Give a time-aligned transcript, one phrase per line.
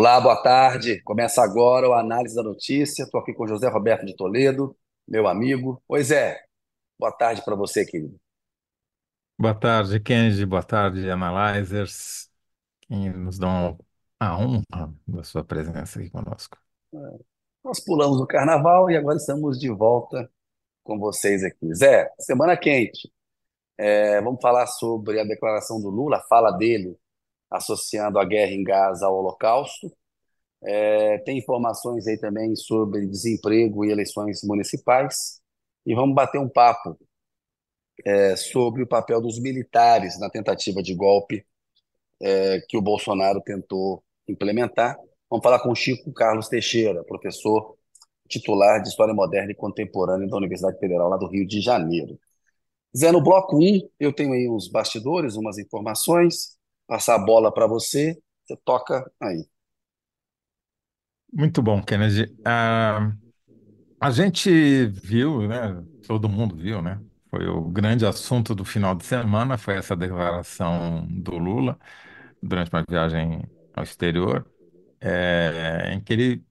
[0.00, 1.02] Olá, boa tarde.
[1.02, 3.02] Começa agora o Análise da Notícia.
[3.02, 4.74] Estou aqui com José Roberto de Toledo,
[5.06, 5.82] meu amigo.
[5.86, 6.40] Pois é,
[6.98, 8.18] boa tarde para você, querido.
[9.38, 10.46] Boa tarde, Kenji.
[10.46, 12.30] Boa tarde, Analyzers,
[12.80, 13.78] que nos dão
[14.18, 16.56] a honra da sua presença aqui conosco.
[17.62, 20.32] Nós pulamos o carnaval e agora estamos de volta
[20.82, 21.74] com vocês aqui.
[21.74, 23.12] Zé, semana quente.
[23.76, 26.98] É, vamos falar sobre a declaração do Lula, a fala dele
[27.50, 29.92] associando a guerra em Gaza ao Holocausto.
[30.62, 35.40] É, tem informações aí também sobre desemprego e eleições municipais.
[35.86, 36.98] E vamos bater um papo
[38.04, 41.44] é, sobre o papel dos militares na tentativa de golpe
[42.22, 44.96] é, que o Bolsonaro tentou implementar.
[45.28, 47.76] Vamos falar com o Chico Carlos Teixeira, professor
[48.28, 52.18] titular de História Moderna e Contemporânea da Universidade Federal lá do Rio de Janeiro.
[52.96, 57.66] Zé, no bloco 1, eu tenho aí uns bastidores, umas informações, passar a bola para
[57.66, 59.46] você, você toca aí.
[61.32, 62.36] Muito bom, Kennedy.
[62.44, 63.12] Ah,
[64.00, 65.84] a gente viu, né?
[66.06, 67.02] Todo mundo viu, né?
[67.30, 71.78] Foi o grande assunto do final de semana, foi essa declaração do Lula
[72.42, 73.42] durante uma viagem
[73.74, 74.50] ao exterior,
[75.00, 76.46] é, em que ele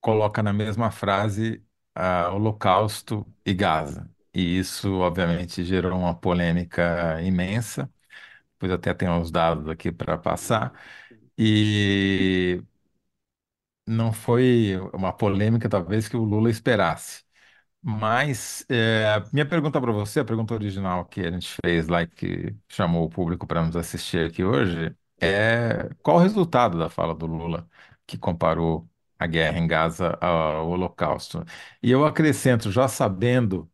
[0.00, 4.10] coloca na mesma frase ah, Holocausto e Gaza.
[4.34, 7.90] E isso, obviamente, gerou uma polêmica imensa.
[8.54, 10.72] Depois até tem uns dados aqui para passar.
[11.38, 12.62] E
[13.86, 17.22] não foi uma polêmica, talvez, que o Lula esperasse.
[17.82, 22.06] Mas é, minha pergunta para você, a pergunta original que a gente fez lá, e
[22.08, 27.14] que chamou o público para nos assistir aqui hoje, é qual o resultado da fala
[27.14, 27.68] do Lula
[28.06, 31.44] que comparou a guerra em Gaza ao Holocausto?
[31.82, 33.70] E eu acrescento, já sabendo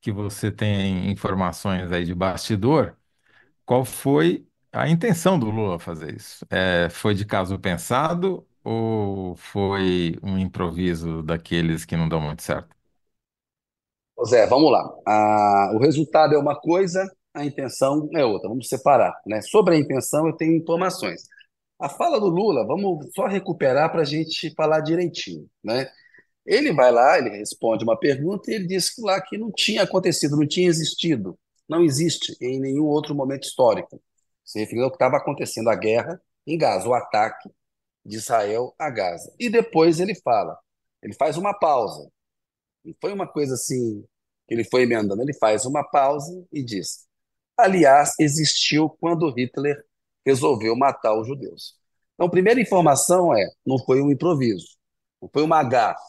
[0.00, 2.96] que você tem informações aí de bastidor,
[3.64, 6.46] qual foi a intenção do Lula fazer isso?
[6.50, 12.74] É, foi de caso pensado ou foi um improviso daqueles que não dão muito certo?
[14.26, 14.82] Zé, vamos lá.
[15.06, 17.04] Ah, o resultado é uma coisa,
[17.34, 18.48] a intenção é outra.
[18.48, 19.40] Vamos separar, né?
[19.42, 21.22] Sobre a intenção, eu tenho informações.
[21.80, 25.90] A fala do Lula, vamos só recuperar para a gente falar direitinho, né?
[26.46, 29.82] Ele vai lá, ele responde uma pergunta e ele diz que lá que não tinha
[29.82, 31.38] acontecido, não tinha existido,
[31.68, 34.02] não existe em nenhum outro momento histórico.
[34.44, 37.50] Se referindo ao que estava acontecendo, a guerra em Gaza, o ataque
[38.04, 39.32] de Israel a Gaza.
[39.38, 40.58] E depois ele fala,
[41.02, 42.10] ele faz uma pausa.
[42.84, 44.04] Não foi uma coisa assim
[44.46, 47.06] que ele foi emendando, ele faz uma pausa e diz:
[47.56, 49.82] aliás, existiu quando Hitler
[50.24, 51.76] resolveu matar os judeus.
[52.14, 54.76] Então, a primeira informação é: não foi um improviso,
[55.20, 56.02] não foi uma gafe.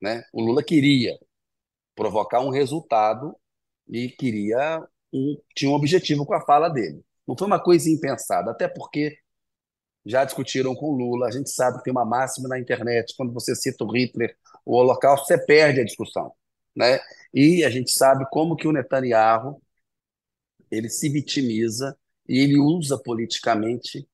[0.00, 0.24] Né?
[0.32, 1.18] O Lula queria
[1.94, 3.36] provocar um resultado
[3.88, 7.04] e queria um, tinha um objetivo com a fala dele.
[7.26, 9.16] Não foi uma coisa impensada, até porque
[10.10, 11.28] já discutiram com Lula.
[11.28, 14.76] A gente sabe que tem uma máxima na internet: quando você cita o Hitler, o
[14.76, 16.32] Holocausto, você perde a discussão.
[16.76, 17.00] Né?
[17.32, 19.60] E a gente sabe como que o Netanyahu
[20.70, 21.96] ele se vitimiza
[22.28, 24.06] e ele usa politicamente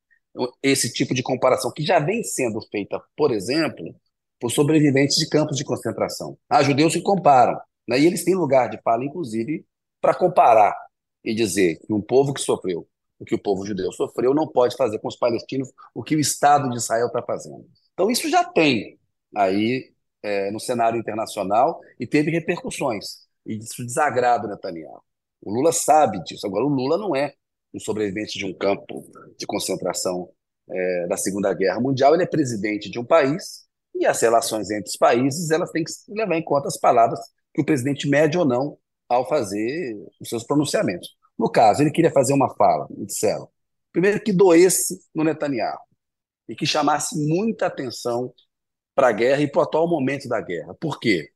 [0.63, 3.95] esse tipo de comparação, que já vem sendo feita, por exemplo,
[4.39, 6.39] por sobreviventes de campos de concentração.
[6.49, 7.59] Há judeus que comparam,
[7.89, 7.99] né?
[7.99, 9.65] e eles têm lugar de fala, inclusive,
[10.01, 10.77] para comparar
[11.25, 12.87] e dizer que um povo que sofreu
[13.19, 16.21] o que o povo judeu sofreu não pode fazer com os palestinos o que o
[16.21, 17.67] Estado de Israel está fazendo.
[17.95, 18.99] Então, isso já tem
[19.35, 23.27] aí é, no cenário internacional e teve repercussões.
[23.47, 25.03] E isso desagrada o Netanyahu.
[25.43, 26.47] O Lula sabe disso.
[26.47, 27.33] Agora, o Lula não é
[27.73, 29.05] um sobrevivente de um campo
[29.39, 30.29] de concentração
[30.69, 34.91] é, da Segunda Guerra Mundial, ele é presidente de um país e as relações entre
[34.91, 37.21] os países elas têm que levar em conta as palavras
[37.55, 38.77] que o presidente mede ou não
[39.09, 41.09] ao fazer os seus pronunciamentos.
[41.39, 43.49] No caso, ele queria fazer uma fala, me disseram.
[43.93, 45.79] Primeiro, que doesse no Netanyahu
[46.49, 48.33] e que chamasse muita atenção
[48.95, 50.75] para a guerra e para o atual momento da guerra.
[50.81, 51.31] Por quê?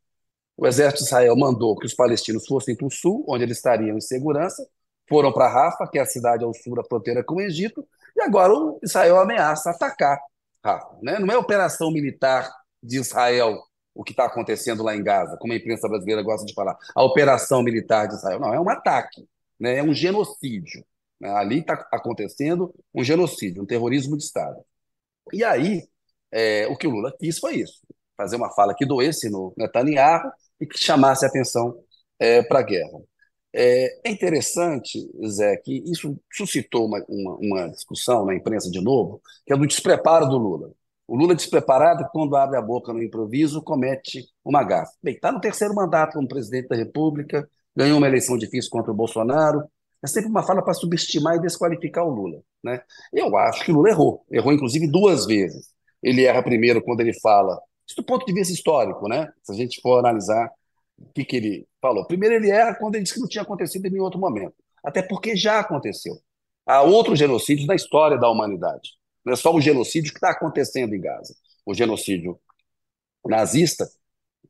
[0.56, 3.96] O exército de Israel mandou que os palestinos fossem para o sul, onde eles estariam
[3.96, 4.66] em segurança,
[5.08, 7.86] foram para Rafa, que é a cidade ao sul da fronteira com o Egito,
[8.16, 10.18] e agora o Israel ameaça atacar
[10.64, 10.98] Rafa.
[11.02, 11.18] Né?
[11.18, 12.50] Não é operação militar
[12.82, 13.58] de Israel
[13.94, 17.02] o que está acontecendo lá em Gaza, como a imprensa brasileira gosta de falar, a
[17.02, 18.38] operação militar de Israel.
[18.38, 19.26] Não, é um ataque,
[19.60, 19.78] né?
[19.78, 20.84] é um genocídio.
[21.20, 21.30] Né?
[21.30, 24.56] Ali está acontecendo um genocídio, um terrorismo de Estado.
[25.32, 25.86] E aí,
[26.32, 27.80] é, o que o Lula quis foi isso:
[28.16, 30.30] fazer uma fala que doesse no Netanyahu
[30.60, 31.76] e que chamasse a atenção
[32.18, 33.00] é, para a guerra.
[33.52, 39.20] É, é, interessante, Zé, que isso suscitou uma, uma, uma, discussão na imprensa de novo,
[39.44, 40.72] que é do despreparo do Lula.
[41.06, 44.96] O Lula despreparado, quando abre a boca no improviso, comete uma gafe.
[45.02, 48.94] Bem, está no terceiro mandato como presidente da República, ganhou uma eleição difícil contra o
[48.94, 49.62] Bolsonaro.
[50.02, 52.42] É sempre uma fala para subestimar e desqualificar o Lula.
[52.62, 52.82] Né?
[53.12, 54.24] Eu acho que o Lula errou.
[54.30, 55.68] Errou, inclusive, duas vezes.
[56.02, 59.28] Ele erra primeiro quando ele fala, isso do ponto de vista histórico, né?
[59.42, 60.50] Se a gente for analisar
[60.98, 62.06] o que, que ele falou.
[62.06, 64.54] Primeiro, ele erra quando ele disse que não tinha acontecido em nenhum outro momento.
[64.82, 66.14] Até porque já aconteceu.
[66.66, 68.92] Há outros genocídios na história da humanidade.
[69.24, 71.34] Não é só o genocídio que está acontecendo em Gaza.
[71.66, 72.38] O genocídio
[73.26, 73.88] nazista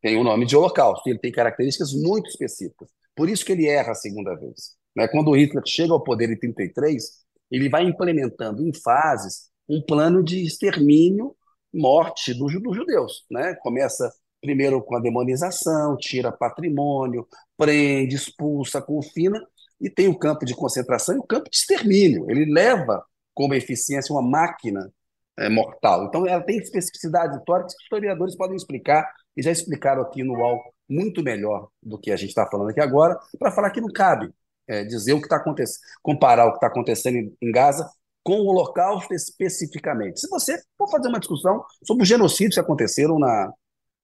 [0.00, 2.88] tem o nome de holocausto, ele tem características muito específicas.
[3.20, 4.78] Por isso que ele erra a segunda vez.
[4.96, 5.06] Né?
[5.06, 7.04] Quando Hitler chega ao poder em 33,
[7.50, 11.36] ele vai implementando em fases um plano de extermínio,
[11.70, 13.26] morte dos, judeus.
[13.30, 13.54] Né?
[13.56, 17.28] Começa primeiro com a demonização, tira patrimônio,
[17.58, 19.38] prende, expulsa, confina,
[19.78, 22.24] e tem o campo de concentração e o campo de extermínio.
[22.30, 24.90] Ele leva como eficiência uma máquina
[25.38, 26.06] é, mortal.
[26.06, 29.06] Então, ela tem especificidades históricas que historiadores podem explicar,
[29.36, 30.58] e já explicaram aqui no UOL
[30.90, 34.30] muito melhor do que a gente está falando aqui agora, para falar que não cabe
[34.68, 37.88] é, dizer o que está acontecendo, comparar o que está acontecendo em, em Gaza
[38.22, 40.20] com o Holocausto especificamente.
[40.20, 43.52] Se você for fazer uma discussão sobre os genocídios que aconteceram na,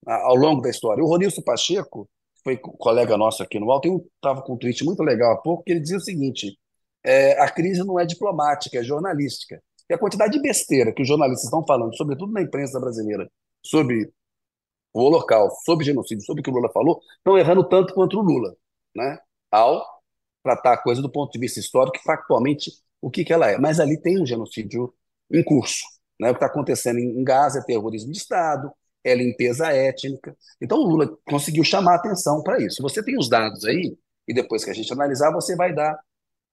[0.07, 1.03] ao longo da história.
[1.03, 2.09] O Ronilson Pacheco,
[2.43, 5.73] foi colega nosso aqui no Alto, estava com um tweet muito legal há pouco, que
[5.73, 6.57] ele dizia o seguinte:
[7.05, 9.61] é, a crise não é diplomática, é jornalística.
[9.91, 13.29] E a quantidade de besteira que os jornalistas estão falando, sobretudo na imprensa brasileira,
[13.65, 14.11] sobre
[14.97, 18.23] o Holocausto, sobre genocídio, sobre o que o Lula falou, estão errando tanto quanto o
[18.23, 18.57] Lula,
[18.95, 19.19] né?
[19.51, 19.85] ao
[20.43, 22.71] tratar a coisa do ponto de vista histórico, factualmente,
[23.01, 23.59] o que, que ela é.
[23.59, 24.95] Mas ali tem um genocídio
[25.31, 25.85] em curso.
[26.19, 26.31] Né?
[26.31, 28.73] O que está acontecendo em Gaza é terrorismo de Estado,
[29.05, 30.35] é limpeza étnica.
[30.61, 32.83] Então, o Lula conseguiu chamar atenção para isso.
[32.83, 33.97] Você tem os dados aí,
[34.27, 35.99] e depois que a gente analisar, você vai dar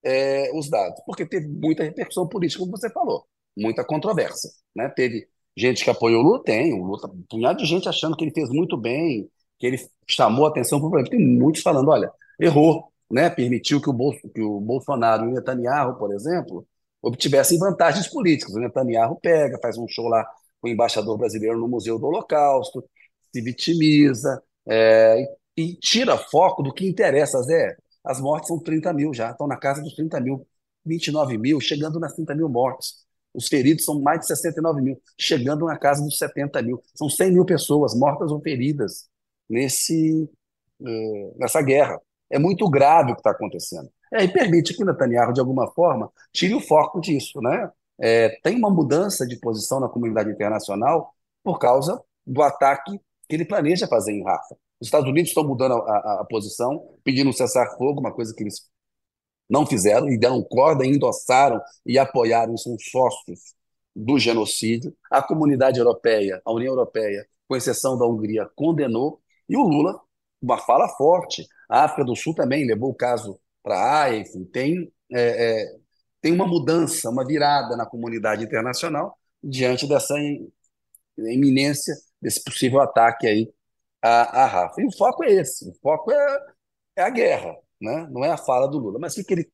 [0.03, 3.25] é, os dados, porque teve muita repercussão política, como você falou,
[3.57, 4.49] muita controvérsia.
[4.75, 4.89] Né?
[4.89, 8.31] Teve gente que apoiou o Lula, tem, Lula, um punhado de gente achando que ele
[8.31, 9.29] fez muito bem,
[9.59, 9.77] que ele
[10.07, 11.09] chamou a atenção para o problema.
[11.09, 13.29] Tem muitos falando, olha, errou, né?
[13.29, 16.65] permitiu que o, Bolso, que o Bolsonaro e o Netanyahu, por exemplo,
[17.01, 18.55] obtivessem vantagens políticas.
[18.55, 20.25] O Netanyahu pega, faz um show lá
[20.63, 22.83] o embaixador brasileiro no Museu do Holocausto,
[23.33, 25.25] se vitimiza é,
[25.57, 27.75] e tira foco do que interessa, Zé.
[28.03, 30.47] As mortes são 30 mil já, estão na casa dos 30 mil,
[30.85, 33.02] 29 mil, chegando nas 30 mil mortes.
[33.33, 36.81] Os feridos são mais de 69 mil, chegando na casa dos 70 mil.
[36.95, 39.07] São 100 mil pessoas mortas ou feridas
[39.49, 40.29] nesse,
[40.85, 41.99] é, nessa guerra.
[42.29, 43.89] É muito grave o que está acontecendo.
[44.11, 47.41] É, e permite que Netanyahu, de alguma forma, tire o foco disso.
[47.41, 47.69] Né?
[47.99, 51.13] é, tem uma mudança de posição na comunidade internacional
[51.43, 54.55] por causa do ataque que ele planeja fazer em Rafa.
[54.79, 58.43] Os Estados Unidos estão mudando a, a, a posição, pedindo um cessar-fogo, uma coisa que
[58.43, 58.69] eles
[59.53, 63.53] não fizeram, e deram corda, endossaram e apoiaram, são sócios
[63.95, 64.95] do genocídio.
[65.11, 70.01] A comunidade europeia, a União Europeia, com exceção da Hungria, condenou, e o Lula,
[70.41, 71.47] uma fala forte.
[71.69, 75.75] A África do Sul também levou o caso para a AIA, enfim, tem é, é,
[76.19, 80.15] tem uma mudança, uma virada na comunidade internacional diante dessa
[81.17, 83.53] iminência desse possível ataque aí
[84.01, 84.81] à, Rafa.
[84.81, 86.39] E o foco é esse, o foco é,
[86.95, 88.07] é a guerra, né?
[88.11, 88.99] não é a fala do Lula.
[88.99, 89.51] Mas o que, ele,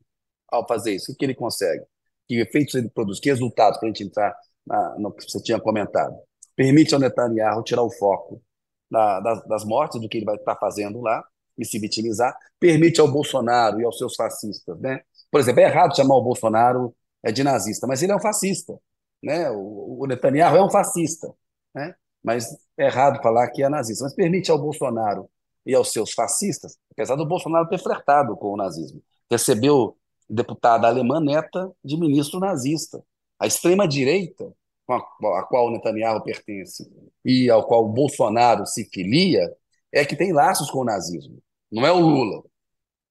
[0.50, 1.84] ao fazer isso, o que ele consegue?
[2.28, 3.20] Que efeitos ele produz?
[3.20, 4.36] Que resultados, para a gente entrar
[4.66, 6.16] na, no que você tinha comentado?
[6.56, 8.42] Permite ao Netanyahu tirar o foco
[8.90, 11.24] da, das, das mortes, do que ele vai estar fazendo lá,
[11.58, 15.96] e se vitimizar, permite ao Bolsonaro e aos seus fascistas né, por exemplo, é errado
[15.96, 18.78] chamar o Bolsonaro é, de nazista, mas ele é um fascista.
[19.22, 19.50] Né?
[19.52, 21.32] O, o Netanyahu é um fascista.
[21.74, 21.94] Né?
[22.24, 24.04] Mas é errado falar que é nazista.
[24.04, 25.30] Mas permite ao Bolsonaro
[25.70, 29.96] e aos seus fascistas, apesar do Bolsonaro ter flertado com o nazismo, recebeu
[30.28, 33.04] deputada alemã neta de ministro nazista.
[33.40, 34.52] A extrema-direita,
[34.90, 36.92] a, qual Netanyahu pertence
[37.24, 39.48] e ao qual Bolsonaro se filia,
[39.94, 41.38] é que tem laços com o nazismo.
[41.72, 42.44] Não é o Lula,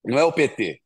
[0.04, 0.80] não é o PT.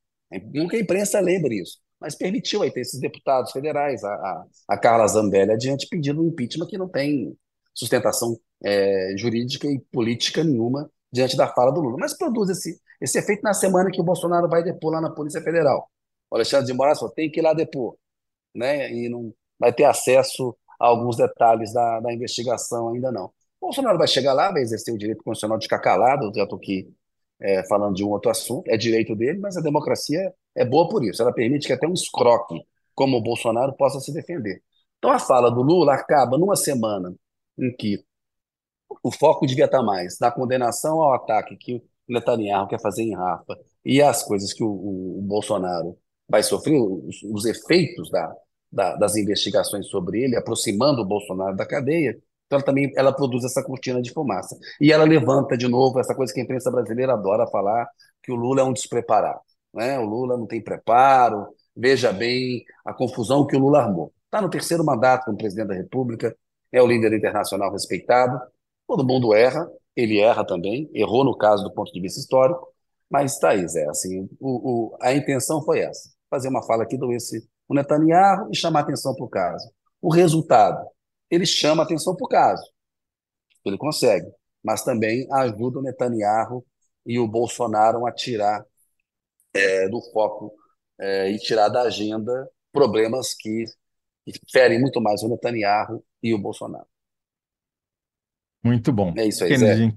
[0.53, 4.77] Nunca a imprensa lembra isso, mas permitiu aí ter esses deputados federais, a, a, a
[4.77, 7.35] Carla Zambelli adiante, pedindo um impeachment que não tem
[7.73, 13.19] sustentação é, jurídica e política nenhuma diante da fala do Lula, mas produz esse, esse
[13.19, 15.89] efeito na semana que o Bolsonaro vai depor lá na Polícia Federal.
[16.31, 17.97] O Alexandre de Moraes falou, tem que ir lá depor,
[18.55, 18.91] né?
[18.91, 23.27] e não vai ter acesso a alguns detalhes da, da investigação ainda não.
[23.61, 26.59] O Bolsonaro vai chegar lá, vai exercer o direito constitucional de ficar calado, já estou
[26.59, 26.93] aqui
[27.41, 31.05] é, falando de um outro assunto, é direito dele, mas a democracia é boa por
[31.05, 31.21] isso.
[31.23, 32.61] Ela permite que até um escroque
[32.95, 34.63] como o Bolsonaro possa se defender.
[34.99, 37.15] Então a fala do Lula acaba numa semana
[37.59, 38.03] em que
[39.03, 43.15] o foco devia estar mais na condenação ao ataque que o Netanyahu quer fazer em
[43.15, 45.97] Rafa e as coisas que o, o, o Bolsonaro
[46.29, 48.33] vai sofrer, os, os efeitos da,
[48.71, 53.45] da, das investigações sobre ele, aproximando o Bolsonaro da cadeia, então ela também ela produz
[53.45, 54.57] essa cortina de fumaça.
[54.81, 57.89] E ela levanta de novo essa coisa que a imprensa brasileira adora falar,
[58.23, 59.41] que o Lula é um despreparado.
[59.73, 59.99] Né?
[59.99, 64.13] O Lula não tem preparo, veja bem a confusão que o Lula armou.
[64.27, 66.37] Está no terceiro mandato como presidente da República,
[66.71, 68.41] é o líder internacional respeitado.
[68.93, 72.69] Todo mundo erra, ele erra também, errou no caso do ponto de vista histórico,
[73.09, 73.65] mas está aí.
[73.89, 78.51] Assim, o, o, a intenção foi essa: fazer uma fala aqui do esse o Netanyahu
[78.53, 79.73] e chamar atenção para o caso.
[79.99, 80.87] O resultado,
[81.31, 82.63] ele chama atenção para o caso.
[83.65, 84.31] Ele consegue,
[84.63, 86.63] mas também ajuda o Netanyahu
[87.07, 88.63] e o Bolsonaro a tirar
[89.55, 90.53] é, do foco
[91.01, 93.65] é, e tirar da agenda problemas que,
[94.27, 96.92] que ferem muito mais o Netanyahu e o Bolsonaro.
[98.63, 99.17] Muito bom.
[99.17, 99.77] É isso aí, Zé.
[99.77, 99.97] Kennedy,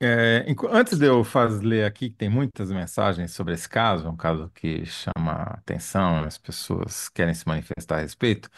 [0.00, 4.06] é, enqu- antes de eu fazer ler aqui, que tem muitas mensagens sobre esse caso,
[4.06, 8.50] é um caso que chama atenção, as pessoas querem se manifestar a respeito,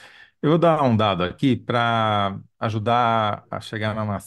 [0.43, 4.19] eu vou dar um dado aqui para ajudar a chegar numa,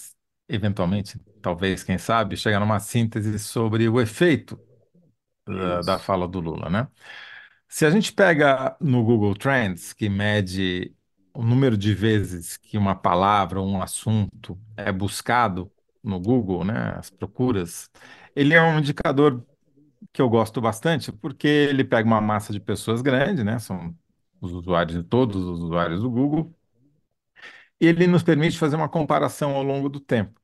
[0.47, 4.59] eventualmente, talvez, quem sabe, chegar numa síntese sobre o efeito
[5.47, 5.99] da, da Isso.
[5.99, 6.87] fala do Lula, né?
[7.67, 10.95] Se a gente pega no Google Trends, que mede
[11.33, 15.71] o número de vezes que uma palavra um assunto é buscado
[16.03, 17.89] no Google, né, as procuras,
[18.35, 19.45] ele é um indicador
[20.13, 23.95] que eu gosto bastante, porque ele pega uma massa de pessoas grande, né, são
[24.41, 26.53] os usuários, todos os usuários do Google,
[27.79, 30.39] e ele nos permite fazer uma comparação ao longo do tempo.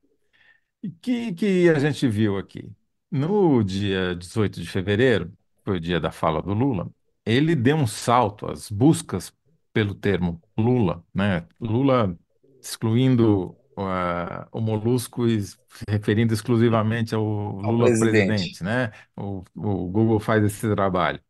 [0.82, 2.72] E que, que a gente viu aqui?
[3.10, 5.32] No dia 18 de fevereiro,
[5.64, 6.90] foi o dia da fala do Lula,
[7.24, 9.32] ele deu um salto, as buscas
[9.72, 11.46] pelo termo Lula, né?
[11.60, 12.18] Lula
[12.62, 15.56] excluindo ah, o molusco e se
[15.88, 17.24] referindo exclusivamente ao
[17.60, 18.58] Ao Lula presidente.
[18.58, 18.92] presidente, né?
[19.16, 21.20] O, o Google faz esse trabalho.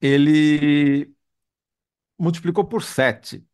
[0.00, 1.12] Ele
[2.18, 3.46] multiplicou por sete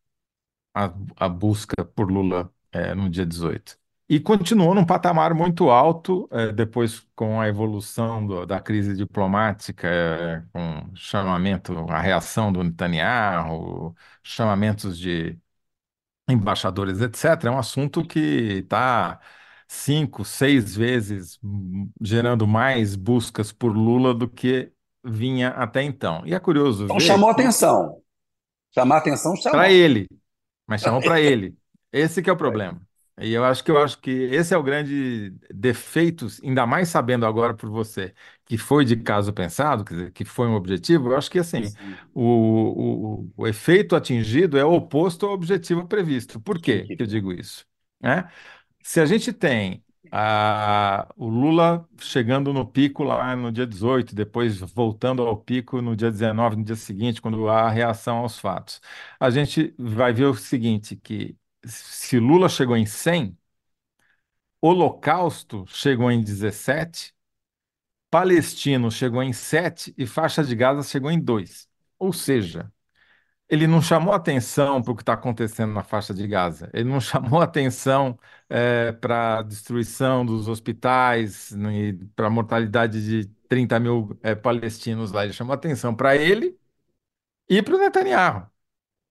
[0.74, 3.78] a, a busca por Lula eh, no dia 18.
[4.12, 9.88] E continuou num patamar muito alto, eh, depois com a evolução do- da crise diplomática,
[9.88, 15.38] eh, com chamamento, a reação do Netanyahu, chamamentos de
[16.28, 17.50] embaixadores, etc.
[17.52, 19.20] É um assunto que está
[19.68, 21.38] cinco, seis vezes
[22.00, 24.72] gerando mais buscas por Lula do que
[25.04, 26.26] vinha até então.
[26.26, 28.00] E é curioso Então ver chamou que, atenção.
[28.74, 29.70] Chamar atenção, para chamou.
[29.70, 30.08] ele,
[30.66, 31.56] mas chamou para ele.
[31.92, 32.82] Esse que é o problema.
[33.20, 37.26] E eu acho que eu acho que esse é o grande defeito, ainda mais sabendo
[37.26, 38.14] agora por você
[38.46, 41.10] que foi de caso pensado, quer dizer, que foi um objetivo.
[41.10, 46.40] Eu acho que assim Sim, o, o, o efeito atingido é oposto ao objetivo previsto.
[46.40, 47.66] Por quê que eu digo isso?
[48.00, 48.28] Né?
[48.82, 54.58] Se a gente tem a, o Lula chegando no pico lá no dia 18, depois
[54.60, 58.80] voltando ao pico no dia 19, no dia seguinte, quando há reação aos fatos,
[59.18, 63.36] a gente vai ver o seguinte, que se Lula chegou em 100,
[64.60, 67.14] Holocausto chegou em 17,
[68.10, 71.68] Palestino chegou em 7 e faixa de Gaza chegou em 2.
[71.98, 72.70] Ou seja,
[73.48, 76.70] ele não chamou atenção para o que está acontecendo na faixa de Gaza.
[76.72, 78.18] Ele não chamou atenção
[79.00, 81.54] para a destruição dos hospitais,
[82.16, 85.24] para a mortalidade de 30 mil eh, palestinos lá.
[85.24, 86.58] Ele chamou atenção para ele
[87.48, 88.51] e para o Netanyahu,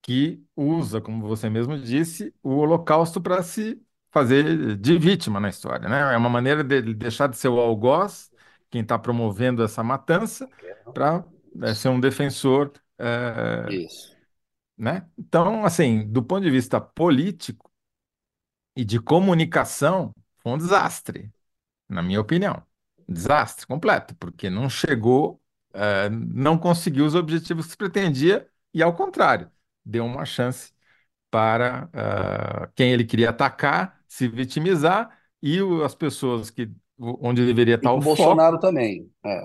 [0.02, 3.80] que usa, como você mesmo disse, o Holocausto para se
[4.10, 6.12] fazer de vítima na história, né?
[6.12, 8.30] É uma maneira de deixar de ser o algoz,
[8.68, 10.48] quem está promovendo essa matança,
[10.92, 11.24] para
[11.74, 14.16] ser um defensor eh, Isso.
[14.76, 15.06] né?
[15.16, 17.70] Então, assim, do ponto de vista político
[18.76, 21.30] e de comunicação, foi um desastre,
[21.88, 22.62] na minha opinião.
[23.08, 25.40] Desastre completo, porque não chegou,
[25.72, 29.50] eh, não conseguiu os objetivos que se pretendia e, ao contrário,
[29.84, 30.72] deu uma chance
[31.30, 37.76] para eh, quem ele queria atacar, se vitimizar e o- as pessoas que onde deveria
[37.84, 39.10] E estar com o o foco Bolsonaro também.
[39.24, 39.44] É,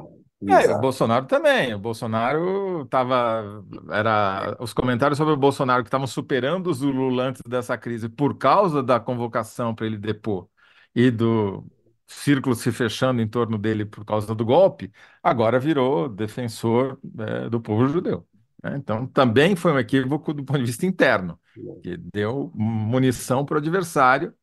[0.50, 0.75] é, o.
[0.75, 1.74] Bolsonaro também.
[1.74, 3.63] O Bolsonaro estava.
[3.91, 8.38] Era, os comentários sobre o Bolsonaro que estavam superando os Lula antes dessa crise por
[8.38, 10.48] causa da convocação para ele depor
[10.96, 11.65] e do
[12.08, 14.91] círculo se fechando em torno dele por causa do golpe,
[15.22, 18.25] agora virou defensor, é, do povo judeu.
[18.63, 18.75] Né?
[18.77, 21.39] Então, também foi um equívoco do ponto de vista interno,
[21.81, 24.33] que deu munição para o adversário.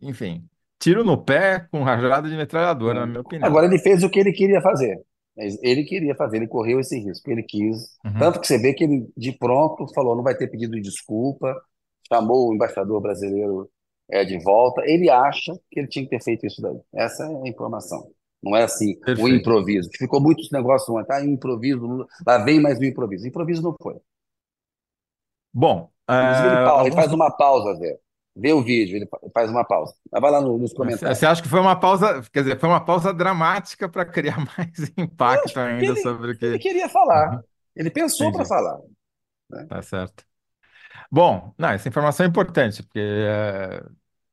[0.00, 3.46] Enfim, tiro no pé com rajada de metralhadora, na minha opinião.
[3.46, 5.00] Agora ele fez o que ele queria fazer.
[5.36, 7.96] Ele queria fazer, ele correu esse risco, ele quis.
[8.04, 8.18] Uhum.
[8.18, 11.54] Tanto que você vê que ele, de pronto, falou: não vai ter pedido de desculpa,
[12.12, 13.70] chamou o embaixador brasileiro
[14.10, 14.82] é, de volta.
[14.84, 16.78] Ele acha que ele tinha que ter feito isso daí.
[16.92, 18.10] Essa é a informação.
[18.42, 19.28] Não é assim, o Perfeito.
[19.28, 19.90] improviso.
[19.98, 21.24] Ficou muitos negócios ontem, tá?
[21.24, 23.26] Improviso, lá vem mais um improviso.
[23.28, 23.96] Improviso não foi.
[25.52, 26.14] Bom, é,
[26.46, 27.98] ele, ele faz uma pausa, Zé.
[28.36, 29.94] Vê o vídeo, ele fa- faz uma pausa.
[30.10, 30.72] Mas vai lá no- nos
[31.12, 31.26] Você comentários.
[31.26, 35.58] acha que foi uma pausa, quer dizer, foi uma pausa dramática para criar mais impacto
[35.60, 36.58] ainda Ele, sobre o ele que.
[36.58, 37.28] queria falar.
[37.28, 37.42] Uhum,
[37.76, 38.78] Ele pensou para falar.
[39.50, 39.68] né?
[39.68, 40.24] tá certo.
[41.10, 43.84] Bom, não, essa informação é importante, porque é,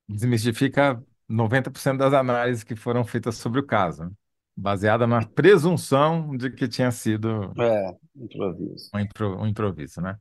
[0.10, 4.12] desmistifica 90% das análises que foram feitas sobre o caso,
[4.56, 8.92] baseada na presunção de que tinha sido É, improviso.
[8.94, 10.18] um, impro- um improviso, né?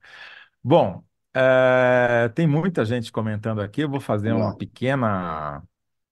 [0.64, 5.62] Bom, é, tem muita gente comentando aqui, eu vou fazer uma pequena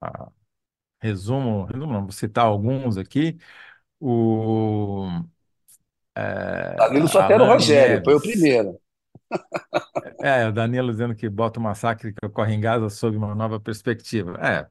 [0.00, 0.30] ah,
[1.00, 3.38] resumo, resumo não, vou citar alguns aqui.
[4.00, 5.08] O
[6.16, 6.22] é,
[6.78, 8.78] Danilo só era o Alane Rogério, foi o primeiro.
[10.20, 13.60] é, o Danilo dizendo que bota o massacre que ocorre em Gaza sob uma nova
[13.60, 14.38] perspectiva.
[14.46, 14.68] É,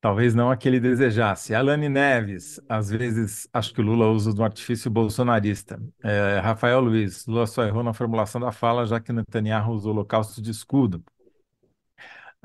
[0.00, 1.54] talvez não a que ele desejasse.
[1.54, 5.80] Alane Neves, às vezes acho que o Lula usa do artifício bolsonarista.
[6.02, 9.94] É, Rafael Luiz, Lula só errou na formulação da fala, já que Netanyahu usou o
[9.96, 11.02] holocausto de escudo.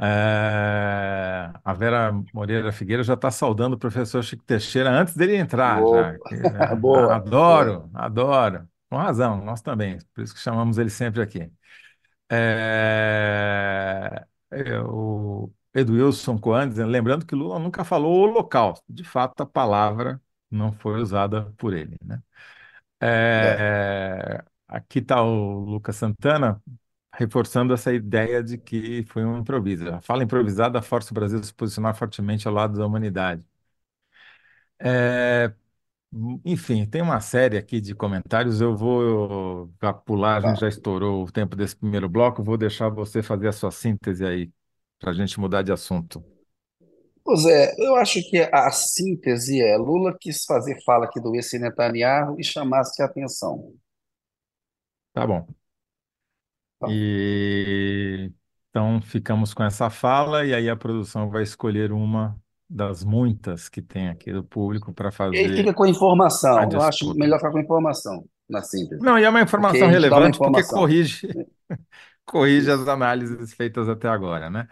[0.04, 5.78] É, a Vera Moreira Figueira já está saudando o professor Chico Teixeira antes dele entrar,
[5.78, 5.84] já.
[5.84, 6.36] Opa, que,
[6.74, 7.16] é, boa.
[7.16, 8.68] Adoro, adoro.
[8.90, 11.50] Com razão, nós também, por isso que chamamos ele sempre aqui.
[12.30, 14.26] É,
[14.84, 18.86] o Edwilson Coan dizendo, lembrando que Lula nunca falou holocausto.
[18.90, 22.22] De fato, a palavra não foi usada por ele, né?
[23.38, 23.66] É.
[23.80, 26.62] É, aqui está o Lucas Santana
[27.16, 29.90] reforçando essa ideia de que foi um improviso.
[29.90, 33.46] A fala improvisada força o Brasil a se posicionar fortemente ao lado da humanidade.
[34.80, 35.54] É,
[36.46, 38.62] enfim, tem uma série aqui de comentários.
[38.62, 39.72] Eu vou
[40.06, 40.62] pular, a gente Tá.
[40.62, 42.44] já estourou o tempo desse primeiro bloco.
[42.44, 44.52] Vou deixar você fazer a sua síntese aí,
[45.02, 46.26] para a gente mudar de assunto.
[47.24, 52.40] Pois é, eu acho que a síntese é Lula quis fazer fala que doesse Netanyahu
[52.40, 53.74] e chamasse a atenção.
[55.14, 55.46] Tá bom.
[56.78, 58.32] Então, E
[58.70, 63.82] então ficamos com essa fala, e aí a produção vai escolher uma das muitas que
[63.82, 66.72] tem aqui do público para e aí fica fazer com informação.
[66.72, 69.88] Eu acho melhor ficar com a informação na síntese, Não, e é uma porque informação
[69.88, 70.64] gente dá uma relevante porque informação.
[70.64, 71.28] corrige,
[72.32, 74.68] corrige as análises feitas até agora, né?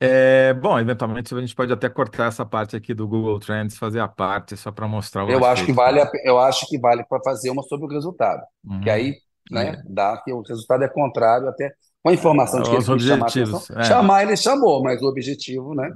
[0.00, 3.98] É, bom, eventualmente a gente pode até cortar essa parte aqui do Google Trends, fazer
[4.00, 6.00] a parte só para mostrar o Eu acho que efeito vale, que.
[6.00, 8.42] a eu acho que vale para fazer uma sobre o resultado,
[8.80, 8.90] que Uhum.
[8.90, 9.20] aí,
[9.50, 11.72] né, E, dá que o resultado é contrário até
[12.02, 13.60] com a informação de que ele os quis chamar a atenção.
[13.60, 15.92] objetivos, é, Chamar ele chamou, mas o objetivo, né,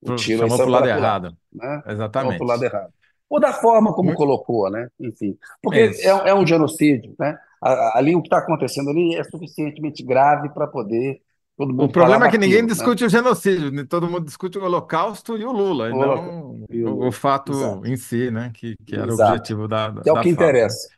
[0.00, 1.36] o pro- tiro aí chamou saiu para o lado errado.
[1.52, 1.82] né?
[2.18, 2.92] Saiu para o lado errado.
[3.28, 4.88] Ou da forma como colocou, né?
[5.00, 6.16] Enfim, porque é é, isso.
[6.30, 7.36] é um genocídio, né?
[7.62, 11.22] A- Ali o que está acontecendo ali é suficientemente grave para poder
[11.56, 12.90] todo O mundo falar problema é que ninguém daquilo, né?
[12.90, 13.84] discute o genocídio, né?
[13.84, 17.12] todo mundo discute o Holocausto e o Lula, e O- não e o, o o-
[17.12, 18.50] fato Exato, em si, né?
[18.54, 19.16] Que, que era o exato.
[19.16, 20.30] objetivo da, da, é o que né?
[20.30, 20.88] interessa.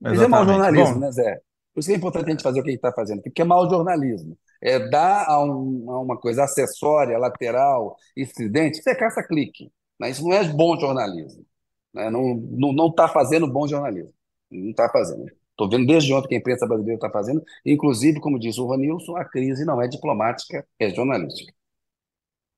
[0.00, 1.40] Mas é mau jornalismo, Bom, né, Zé?
[1.74, 3.42] Por isso que é importante a gente fazer o que a gente está fazendo, porque
[3.42, 4.38] é mau jornalismo.
[4.62, 9.72] É dar a, um- a uma coisa acessória, lateral, estridente, você caça-clique.
[10.00, 10.10] Né?
[10.10, 11.46] Isso não é bom jornalismo.
[11.94, 12.10] Né?
[12.10, 14.14] Não está não, não tá fazendo bom jornalismo.
[14.50, 15.30] Não está fazendo.
[15.54, 19.16] Estou vendo desde ontem que a imprensa brasileira está fazendo, inclusive, como disse o Vanilson,
[19.16, 21.52] a crise não é diplomática, é jornalística.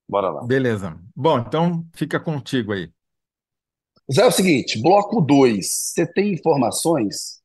[0.09, 0.43] Bora lá.
[0.43, 0.97] beleza.
[1.15, 2.89] Bom, então fica contigo aí.
[4.11, 5.67] Zé, é o seguinte, bloco 2.
[5.67, 7.41] Você tem informações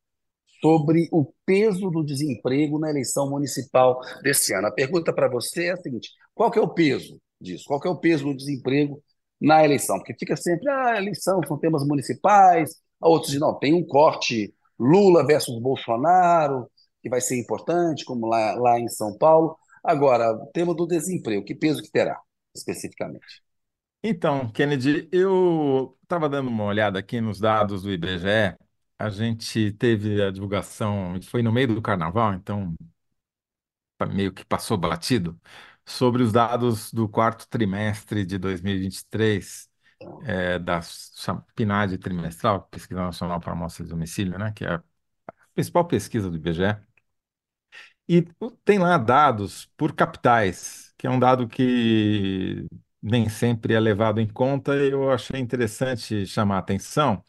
[0.60, 4.68] sobre o peso do desemprego na eleição municipal desse ano.
[4.68, 7.64] A pergunta para você é a seguinte: qual que é o peso disso?
[7.66, 9.02] Qual que é o peso do desemprego
[9.40, 9.98] na eleição?
[9.98, 14.54] Porque fica sempre, ah, eleição são temas municipais, a outros dizem, não, tem um corte
[14.82, 16.68] Lula versus Bolsonaro,
[17.02, 19.56] que vai ser importante, como lá, lá em São Paulo.
[19.84, 22.20] Agora, o tema do desemprego, que peso que terá,
[22.54, 23.42] especificamente?
[24.04, 28.56] Então, Kennedy, eu estava dando uma olhada aqui nos dados do IBGE.
[28.98, 32.74] A gente teve a divulgação, foi no meio do carnaval, então
[33.98, 35.40] pa- meio que passou batido,
[35.84, 39.68] sobre os dados do quarto trimestre de 2023,
[40.24, 40.80] é, da
[41.54, 44.82] PNAD trimestral, Pesquisa Nacional para Amostra de Domicílio, né, que é a
[45.54, 46.76] principal pesquisa do IBGE.
[48.08, 48.22] E
[48.64, 52.66] tem lá dados por capitais, que é um dado que
[53.02, 57.24] nem sempre é levado em conta, e eu achei interessante chamar a atenção,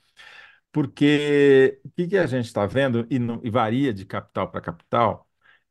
[0.71, 4.62] porque o que que a gente está vendo, e, não- e varia de capital para
[4.62, 5.27] capital,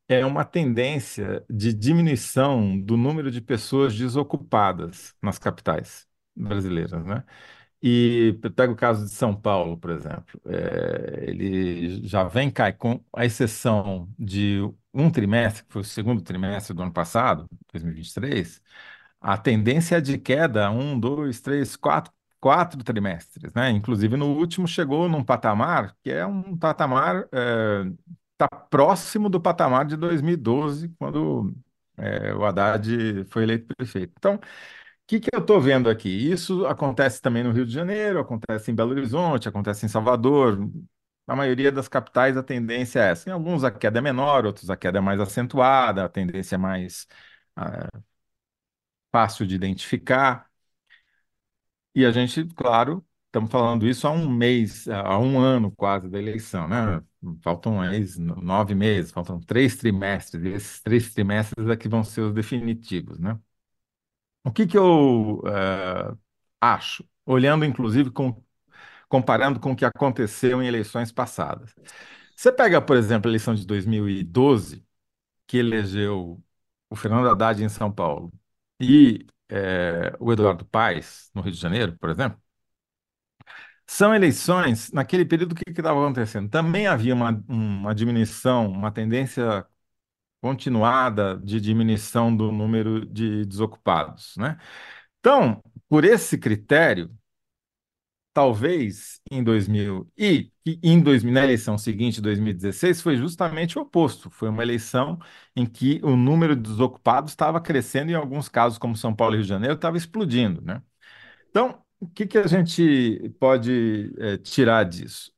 [0.07, 7.23] é uma tendência de diminuição do número de pessoas desocupadas nas capitais brasileiras, né?
[7.81, 10.39] E pega o caso de São Paulo, por exemplo.
[10.47, 14.59] É, ele já vem cai com a exceção de
[14.93, 18.61] um trimestre, que foi o segundo trimestre do ano passado, 2023,
[19.21, 23.69] a tendência é de queda um, dois, três, quatro, quatro trimestres, né?
[23.71, 27.27] Inclusive no último chegou num patamar que é um patamar
[28.33, 31.53] está próximo do patamar de 2012, quando
[31.97, 34.13] é, o Haddad foi eleito prefeito.
[34.17, 34.39] Então
[35.07, 36.09] que que eu estou vendo aqui?
[36.09, 40.57] Isso acontece também no Rio de Janeiro, acontece em Belo Horizonte, acontece em Salvador.
[41.27, 43.29] Na maioria das capitais, a tendência é essa.
[43.29, 46.57] Em alguns, a queda é menor, outros, a queda é mais acentuada, a tendência é
[46.57, 47.07] mais
[47.55, 47.87] ah,
[49.11, 50.49] fácil de identificar.
[51.95, 56.17] E a gente, claro, estamos falando isso há um mês, há um ano quase da
[56.19, 57.01] eleição, né?
[57.43, 62.21] Faltam aí nove meses, faltam três trimestres, e esses três trimestres é que vão ser
[62.21, 63.39] os definitivos, né?
[64.43, 66.15] O que que eu eh,
[66.61, 68.43] acho, olhando inclusive com,
[69.09, 71.75] comparando com o que aconteceu em eleições passadas.
[72.35, 74.85] Você pega, por exemplo, a eleição de 2012,
[75.47, 76.43] que elegeu
[76.89, 78.31] o Fernando Haddad em São Paulo
[78.79, 82.41] e eh, o Eduardo Paes no Rio de Janeiro, por exemplo.
[83.85, 86.49] São eleições, naquele período, o que estava acontecendo?
[86.49, 89.65] Também havia uma, uma diminuição, uma tendência
[90.43, 94.57] continuada de diminuição do número de desocupados, né?
[95.19, 97.09] Então, por esse critério,
[98.33, 104.29] talvez em 2000 e, e em 2000, na eleição seguinte, 2016, foi justamente o oposto.
[104.29, 105.19] Foi uma eleição
[105.55, 109.37] em que o número de desocupados estava crescendo, em alguns casos, como São Paulo e
[109.37, 110.81] Rio de Janeiro, estava explodindo, né?
[111.49, 115.33] Então, o que que a gente pode é, tirar disso?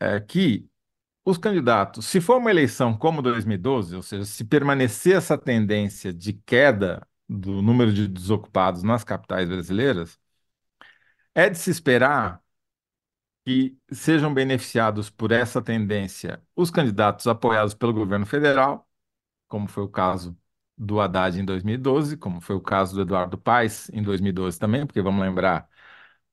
[0.00, 0.68] É que
[1.24, 6.32] os candidatos, se for uma eleição como 2012, ou seja, se permanecer essa tendência de
[6.32, 10.18] queda do número de desocupados nas capitais brasileiras,
[11.34, 12.42] é de se esperar
[13.44, 18.88] que sejam beneficiados por essa tendência os candidatos apoiados pelo governo federal,
[19.48, 20.38] como foi o caso
[20.78, 25.02] do Haddad em 2012, como foi o caso do Eduardo Paes em 2012 também, porque
[25.02, 25.68] vamos lembrar,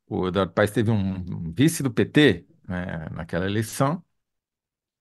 [0.08, 4.04] o Eduardo Paes teve um vice do PT, né, naquela eleição,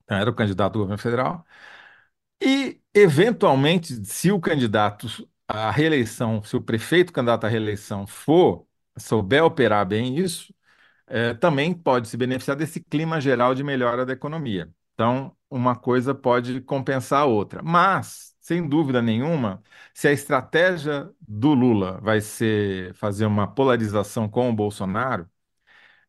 [0.08, 1.44] então era o candidato do governo federal,
[2.42, 5.06] e, eventualmente, se o candidato
[5.46, 8.66] à reeleição, se o prefeito candidato à reeleição for,
[8.98, 10.54] souber operar bem isso,
[11.06, 14.70] é, também pode se beneficiar desse clima geral de melhora da economia.
[14.94, 17.62] Então, uma coisa pode compensar a outra.
[17.62, 19.62] Mas, sem dúvida nenhuma,
[19.94, 25.28] se a estratégia do Lula vai ser fazer uma polarização com o Bolsonaro,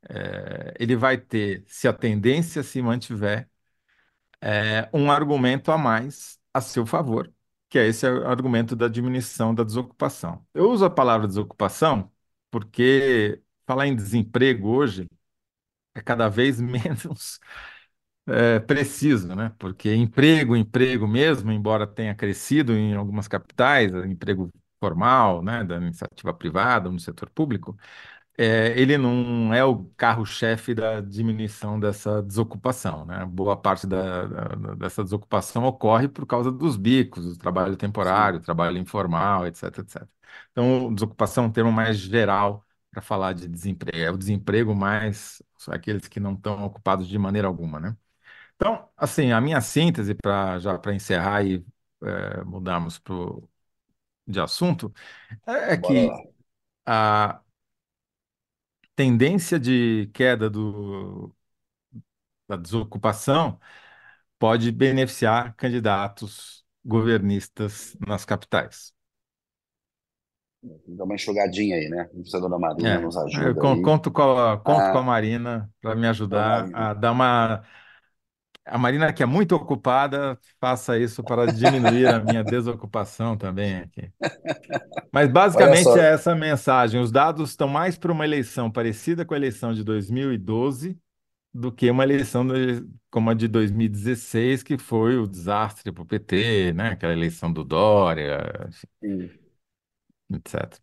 [0.10, 3.50] é, ele vai ter, se a tendência se mantiver,
[4.42, 7.32] é, um argumento a mais a seu favor,
[7.70, 10.46] que é esse argumento da diminuição da desocupação.
[10.54, 12.12] Eu uso a palavra desocupação
[12.52, 15.08] porque falar em desemprego hoje
[15.96, 17.40] é cada vez menos
[18.28, 19.54] é, preciso, né?
[19.60, 26.34] Porque emprego, emprego mesmo, embora tenha crescido em algumas capitais, emprego formal, né, da iniciativa
[26.34, 27.78] privada, no setor público,
[28.42, 33.26] é, ele não é o carro-chefe da diminuição dessa desocupação, né?
[33.26, 38.78] Boa parte da, da- dessa desocupação ocorre por causa dos bicos, do trabalho temporário, trabalho
[38.78, 40.10] informal, etc, etc.
[40.52, 43.98] Então, desocupação é um termo mais geral para falar de desemprego.
[44.00, 47.96] É o desemprego mais aqueles que não estão ocupados de maneira alguma, né?
[48.56, 51.66] Então, assim, a minha síntese para já para encerrar e
[52.04, 53.50] é, mudarmos pro,
[54.28, 54.94] de assunto
[55.48, 56.18] é, é que
[56.86, 57.42] a
[59.00, 61.34] tendência de queda do,
[62.48, 63.60] da desocupação
[64.40, 68.94] pode beneficiar candidatos governistas nas capitais.
[70.88, 72.10] Dá uma enxugadinha aí, né?
[72.34, 73.82] A dona Marina É, nos eu ajuda con- aí.
[73.82, 76.74] conto com a, conto com a Ah, Marina para me ajudar Marina.
[76.74, 77.64] a dar uma.
[78.70, 84.12] A Marina, que é muito ocupada, faça isso para diminuir a minha desocupação também aqui.
[85.12, 87.02] Mas basicamente é essa a mensagem.
[87.02, 90.98] Os dados estão mais para uma eleição parecida com a eleição de 2012
[91.54, 96.06] do que uma eleição de- como a de 2016, que foi o desastre para o
[96.06, 96.90] PT, né?
[96.92, 98.70] Aquela eleição do Dória,
[99.02, 99.40] sim.
[100.30, 100.82] etc.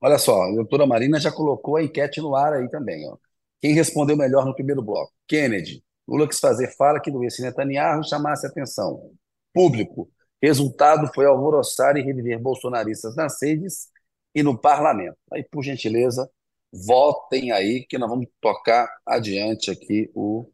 [0.00, 3.16] olha só, a doutora Marina já colocou a enquete no ar aí também, ó.
[3.60, 5.12] Quem respondeu melhor no primeiro bloco?
[5.26, 5.82] Kennedy.
[6.06, 9.12] Lula quis fazer fala que doesse Netanyahu chamasse atenção.
[9.52, 10.10] Público.
[10.42, 13.88] Resultado foi alvoroçar e reviver bolsonaristas nas redes
[14.34, 15.16] e no parlamento.
[15.32, 16.30] Aí, por gentileza,
[16.72, 20.50] votem aí que nós vamos tocar adiante aqui o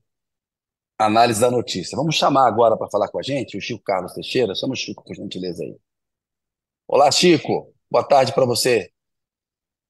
[0.99, 1.97] análise da notícia.
[1.97, 4.55] Vamos chamar agora para falar com a gente o Chico Carlos Teixeira.
[4.55, 5.77] Chama o Chico, por gentileza aí.
[6.87, 7.73] Olá, Chico.
[7.91, 8.91] Boa tarde para você.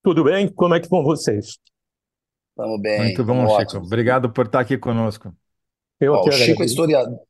[0.03, 0.49] Tudo bem?
[0.49, 1.59] Como é que vão vocês?
[2.51, 3.53] Estamos bem, Muito bom, Chico.
[3.53, 3.87] ótimos.
[3.87, 5.35] Obrigado por estar aqui conosco.
[6.01, 6.65] Eu Ó, que o Chico é agradeço.
[6.67, 7.21] historiador.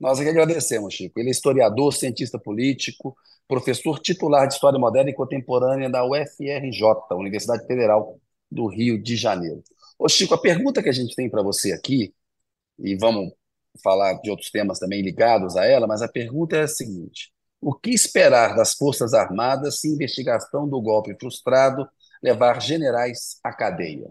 [0.00, 1.20] Nós é que agradecemos, Chico.
[1.20, 3.16] Ele é historiador, cientista político,
[3.46, 8.18] professor titular de História Moderna e Contemporânea da UFRJ, Universidade Federal
[8.50, 9.62] do Rio de Janeiro.
[9.98, 12.14] Ô, Chico, a pergunta que a gente tem para você aqui,
[12.78, 13.32] e vamos
[13.82, 17.72] falar de outros temas também ligados a ela, mas a pergunta é a seguinte: o
[17.72, 21.88] que esperar das Forças Armadas se investigação do golpe frustrado
[22.22, 24.08] levar generais à cadeia?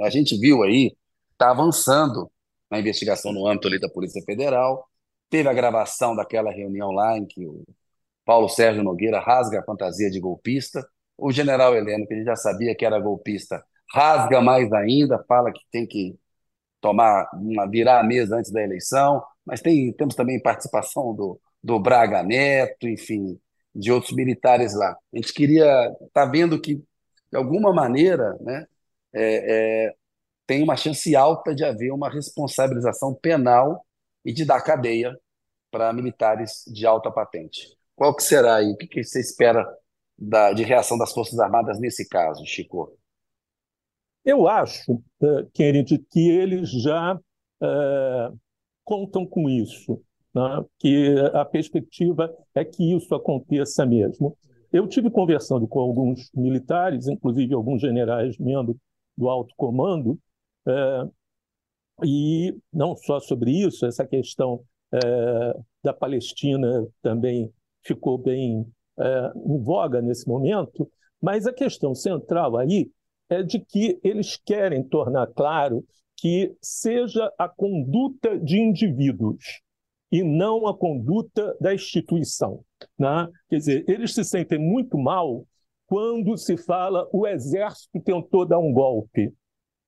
[0.00, 0.96] A gente viu aí,
[1.32, 2.30] está avançando
[2.74, 4.88] uma investigação no âmbito ali da Polícia Federal.
[5.30, 7.64] Teve a gravação daquela reunião lá em que o
[8.24, 10.86] Paulo Sérgio Nogueira rasga a fantasia de golpista.
[11.16, 15.60] O general Heleno, que ele já sabia que era golpista, rasga mais ainda, fala que
[15.70, 16.16] tem que
[16.80, 21.78] tomar uma, virar a mesa antes da eleição, mas tem, temos também participação do, do
[21.80, 23.40] Braga Neto, enfim,
[23.74, 24.96] de outros militares lá.
[25.12, 28.66] A gente queria estar tá vendo que, de alguma maneira, né,
[29.14, 29.94] é, é,
[30.46, 33.84] tem uma chance alta de haver uma responsabilização penal
[34.24, 35.14] e de dar cadeia
[35.70, 37.76] para militares de alta patente.
[37.96, 38.72] Qual que será aí?
[38.72, 39.66] O que, que você espera
[40.18, 42.96] da, de reação das Forças Armadas nesse caso, Chico?
[44.24, 45.02] Eu acho,
[45.52, 48.40] Kennedy, que eles já uh,
[48.82, 50.00] contam com isso,
[50.34, 50.64] né?
[50.78, 54.36] que a perspectiva é que isso aconteça mesmo.
[54.72, 58.76] Eu tive conversando com alguns militares, inclusive alguns generais membros
[59.16, 60.18] do alto comando,
[62.02, 64.64] e não só sobre isso, essa questão
[65.82, 68.66] da Palestina também ficou bem
[69.46, 72.90] em voga nesse momento, mas a questão central aí
[73.28, 75.84] é de que eles querem tornar claro
[76.16, 79.62] que seja a conduta de indivíduos
[80.10, 82.64] e não a conduta da instituição.
[82.98, 83.28] Né?
[83.48, 85.44] Quer dizer, eles se sentem muito mal
[85.86, 89.34] quando se fala o exército tentou dar um golpe.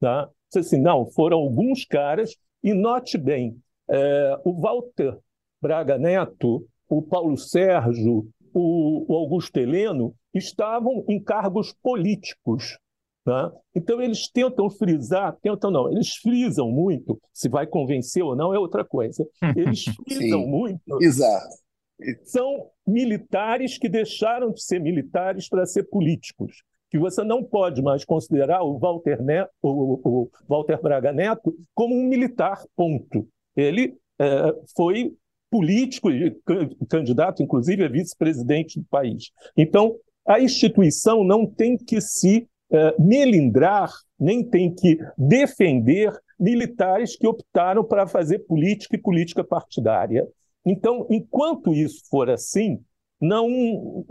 [0.00, 0.28] Tá?
[0.52, 5.18] Diz assim, não, foram alguns caras, e note bem, é, o Walter
[5.61, 12.78] Braga Neto, o Paulo Sérgio, o, o Augusto Heleno estavam em cargos políticos
[13.26, 13.52] Tá?
[13.74, 18.59] Então, eles tentam frisar, tentam não, eles frisam muito, se vai convencer ou não é
[18.59, 19.26] outra coisa.
[19.56, 21.02] Eles frisam Sim, muito.
[21.02, 21.56] Exato.
[22.22, 26.62] São militares que deixaram de ser militares para ser políticos.
[26.96, 31.94] Que você não pode mais considerar o Walter, Neto, o, o Walter Braga Neto como
[31.94, 33.28] um militar, ponto.
[33.54, 35.14] Ele é, foi
[35.50, 36.09] político,
[36.88, 39.30] candidato, inclusive, a vice-presidente do país.
[39.54, 39.94] Então,
[40.26, 47.85] a instituição não tem que se uh, melindrar, nem tem que defender militares que optaram
[47.85, 50.26] para fazer política e política partidária.
[50.64, 52.80] Então, enquanto isso for assim,
[53.20, 54.05] não,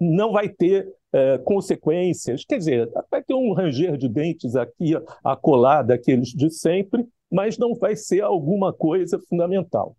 [0.00, 2.44] não vai ter uh, consequências.
[2.44, 4.92] Quer dizer, vai ter um ranger de dentes aqui,
[5.22, 9.96] acolá daqueles de sempre, mas não vai ser alguma coisa fundamental.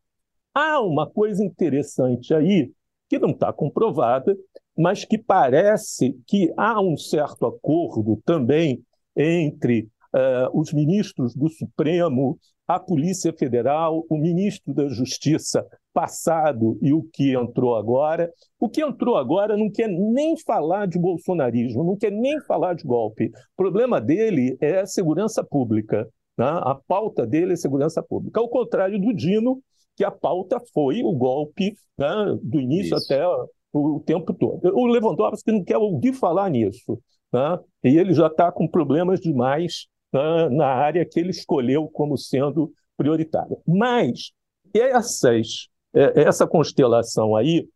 [0.53, 2.71] Há uma coisa interessante aí,
[3.07, 4.37] que não está comprovada,
[4.77, 8.83] mas que parece que há um certo acordo também
[9.15, 16.93] entre uh, os ministros do Supremo, a Polícia Federal, o ministro da Justiça passado e
[16.93, 18.31] o que entrou agora.
[18.59, 22.83] O que entrou agora não quer nem falar de bolsonarismo, não quer nem falar de
[22.83, 23.25] golpe.
[23.25, 26.07] O problema dele é a segurança pública.
[26.37, 26.45] Né?
[26.45, 28.39] A pauta dele é segurança pública.
[28.39, 29.63] Ao contrário do Dino,
[29.95, 33.11] que a pauta foi o golpe né, do início Isso.
[33.11, 33.25] até
[33.73, 34.61] o tempo todo.
[34.75, 37.01] O Lewandowski não quer ouvir falar nisso.
[37.33, 37.59] Né?
[37.83, 43.57] E ele já está com problemas demais na área que ele escolheu como sendo prioritária.
[43.67, 44.31] Mas
[44.73, 47.67] essas, é, essa constelação aí,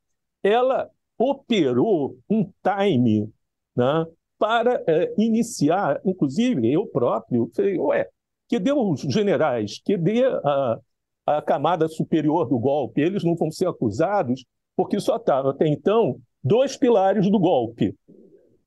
[0.41, 3.31] ela operou um time
[3.75, 4.05] né,
[4.37, 8.09] para é, iniciar, inclusive eu próprio, falei, ué,
[8.47, 10.79] que deu os generais, que dê a,
[11.25, 14.43] a camada superior do golpe, eles não vão ser acusados
[14.75, 17.95] porque só estava até então dois pilares do golpe.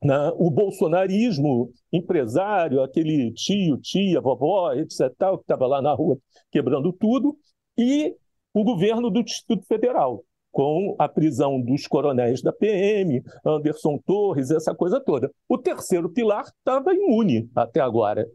[0.02, 0.32] Né?
[0.36, 6.18] O bolsonarismo empresário, aquele tio, tia, vovó, etc., que estava lá na rua
[6.50, 7.36] quebrando tudo,
[7.76, 8.14] e
[8.52, 14.74] o governo do Distrito Federal, com a prisão dos coronéis da PM, Anderson Torres, essa
[14.74, 15.30] coisa toda.
[15.48, 18.26] O terceiro pilar estava imune até agora.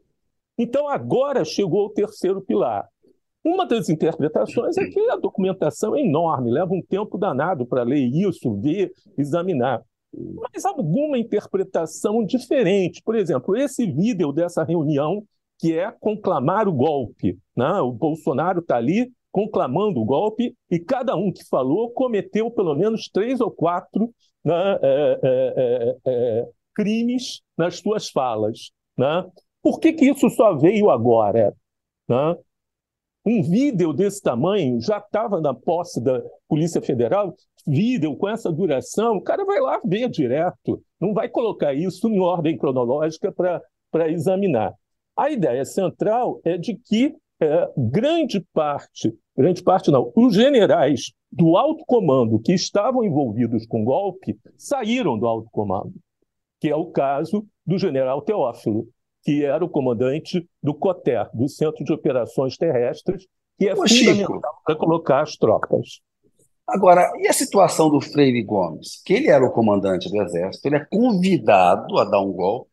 [0.57, 2.87] Então, agora chegou o terceiro pilar,
[3.43, 8.05] uma das interpretações é que a documentação é enorme, leva um tempo danado para ler
[8.05, 9.81] isso, ver, examinar.
[10.13, 13.01] Mas alguma interpretação diferente.
[13.03, 15.23] Por exemplo, esse vídeo dessa reunião,
[15.57, 17.37] que é conclamar o golpe.
[17.55, 17.71] Né?
[17.81, 23.07] O Bolsonaro está ali conclamando o golpe e cada um que falou cometeu pelo menos
[23.07, 28.71] três ou quatro né, é, é, é, crimes nas suas falas.
[28.97, 29.25] Né?
[29.61, 31.55] Por que, que isso só veio agora?
[32.09, 32.35] Né?
[33.23, 37.35] Um vídeo desse tamanho já estava na posse da Polícia Federal,
[37.67, 42.19] vídeo com essa duração, o cara vai lá ver direto, não vai colocar isso em
[42.19, 44.73] ordem cronológica para examinar.
[45.15, 51.57] A ideia central é de que é, grande parte, grande parte não, os generais do
[51.57, 55.93] alto comando que estavam envolvidos com o golpe saíram do alto comando,
[56.59, 58.87] que é o caso do general Teófilo
[59.23, 64.61] que era o comandante do COTER, do Centro de Operações Terrestres, que é Ô, fundamental
[64.65, 66.01] para colocar as tropas.
[66.67, 69.01] Agora, e a situação do Freire Gomes?
[69.05, 72.71] Que ele era o comandante do Exército, ele é convidado a dar um golpe,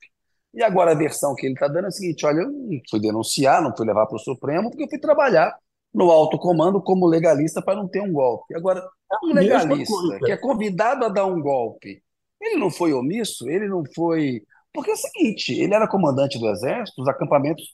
[0.54, 3.00] e agora a versão que ele está dando é a seguinte: olha, eu não fui
[3.00, 5.56] denunciar, não fui levar para o Supremo, porque eu fui trabalhar
[5.92, 8.54] no alto comando como legalista para não ter um golpe.
[8.54, 8.86] Agora,
[9.24, 12.02] um legalista que é convidado a dar um golpe,
[12.40, 13.48] ele não foi omisso?
[13.48, 14.42] Ele não foi.
[14.72, 17.64] Porque é o seguinte: ele era comandante do Exército, os acampamentos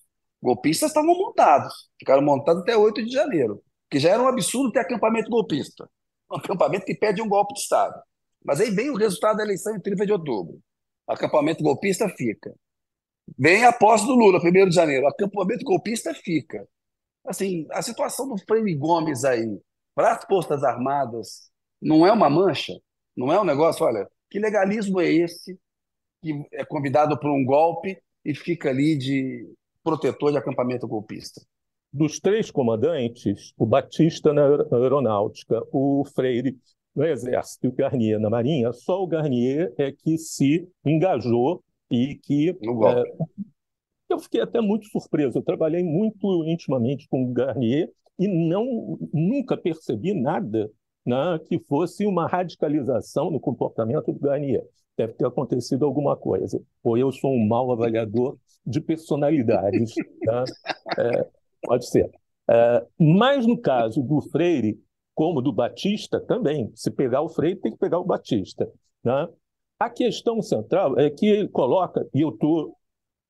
[0.43, 4.81] golpistas estavam montados, ficaram montados até 8 de janeiro, que já era um absurdo ter
[4.81, 5.89] acampamento golpista
[6.31, 8.01] um acampamento que pede um golpe de Estado.
[8.45, 10.61] Mas aí vem o resultado da eleição em 30 de outubro.
[11.07, 12.55] Acampamento golpista fica.
[13.39, 15.07] Vem a posse do Lula, 1 de janeiro.
[15.07, 16.67] Acampamento golpista fica.
[17.27, 19.59] Assim, a situação do Freire Gomes aí,
[19.95, 22.75] para as Postas Armadas, não é uma mancha?
[23.17, 25.59] Não é um negócio, olha, que legalismo é esse
[26.25, 29.47] que é convidado por um golpe e fica ali de
[29.83, 31.43] protetor de acampamento golpista?
[31.95, 36.59] dos três comandantes, o Batista na aeronáutica, o Freire
[36.95, 42.17] no Exército e o Garnier na Marinha, só o Garnier é que se engajou e
[42.17, 42.51] que.
[42.51, 42.55] É,
[44.09, 45.39] eu fiquei até muito surpreso.
[45.39, 50.69] Eu trabalhei muito intimamente com o Garnier e não nunca percebi nada
[51.05, 54.65] né, que fosse uma radicalização no comportamento do Garnier.
[54.97, 56.61] Deve ter acontecido alguma coisa.
[56.83, 58.37] Ou eu sou um mau avaliador
[58.67, 59.95] de personalidades.
[60.25, 60.45] Né?
[60.99, 61.27] É,
[61.65, 62.11] Pode ser.
[62.49, 64.79] É, mas no caso do Freire,
[65.15, 66.71] como do Batista, também.
[66.75, 68.71] Se pegar o Freire, tem que pegar o Batista.
[69.03, 69.29] Né?
[69.79, 72.77] A questão central é que ele coloca, e eu tô,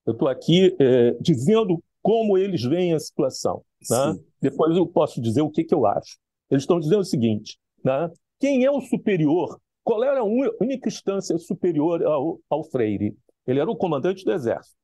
[0.06, 3.62] estou aqui é, dizendo como eles veem a situação.
[3.88, 4.18] Né?
[4.40, 6.18] Depois eu posso dizer o que, que eu acho.
[6.50, 8.10] Eles estão dizendo o seguinte: né?
[8.40, 9.60] quem é o superior?
[9.82, 13.14] Qual era a única instância superior ao, ao Freire?
[13.46, 14.76] Ele era o comandante do Exército.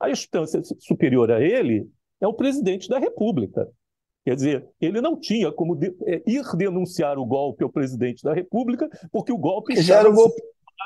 [0.00, 1.86] A instância superior a ele
[2.20, 3.68] é o presidente da República.
[4.24, 8.34] Quer dizer, ele não tinha como de, é, ir denunciar o golpe ao presidente da
[8.34, 10.42] República, porque o golpe já era o golpe.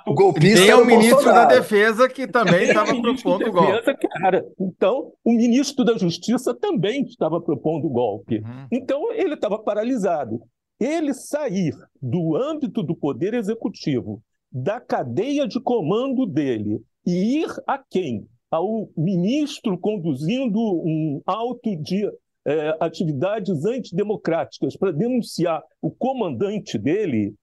[0.06, 1.48] O golpista Tem o ministro Bolsonaro.
[1.48, 4.08] da Defesa que também estava propondo o golpe.
[4.20, 8.38] Cara, então, o ministro da Justiça também estava propondo o golpe.
[8.38, 8.66] Uhum.
[8.72, 10.42] Então, ele estava paralisado.
[10.84, 17.78] Ele sair do âmbito do Poder Executivo, da cadeia de comando dele, e ir a
[17.78, 18.28] quem?
[18.54, 22.06] ao ministro conduzindo um auto de
[22.46, 27.34] é, atividades antidemocráticas para denunciar o comandante dele,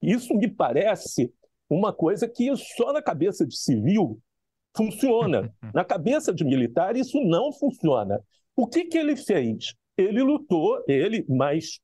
[0.00, 1.30] isso me parece
[1.68, 4.18] uma coisa que só na cabeça de civil
[4.74, 5.52] funciona.
[5.74, 8.20] Na cabeça de militar, isso não funciona.
[8.56, 9.74] O que, que ele fez?
[9.96, 11.80] Ele lutou, ele mais,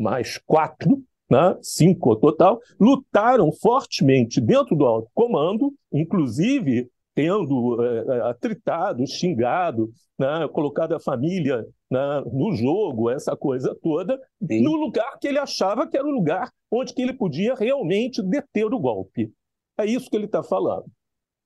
[0.00, 9.06] mais quatro, né, cinco total, lutaram fortemente dentro do alto comando, inclusive tendo é, atritado,
[9.06, 14.62] xingado, né, colocado a família né, no jogo, essa coisa toda, Sim.
[14.62, 18.66] no lugar que ele achava que era o lugar onde que ele podia realmente deter
[18.66, 19.30] o golpe.
[19.78, 20.86] É isso que ele está falando.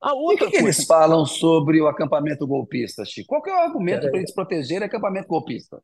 [0.01, 0.67] A outra e o que, coisa...
[0.67, 3.29] eles falam sobre o acampamento golpista, Chico?
[3.29, 4.11] Qual é o argumento é...
[4.11, 5.81] para eles protegerem o acampamento golpista?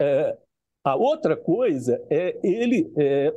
[0.00, 0.36] É,
[0.84, 3.34] a outra coisa é ele é,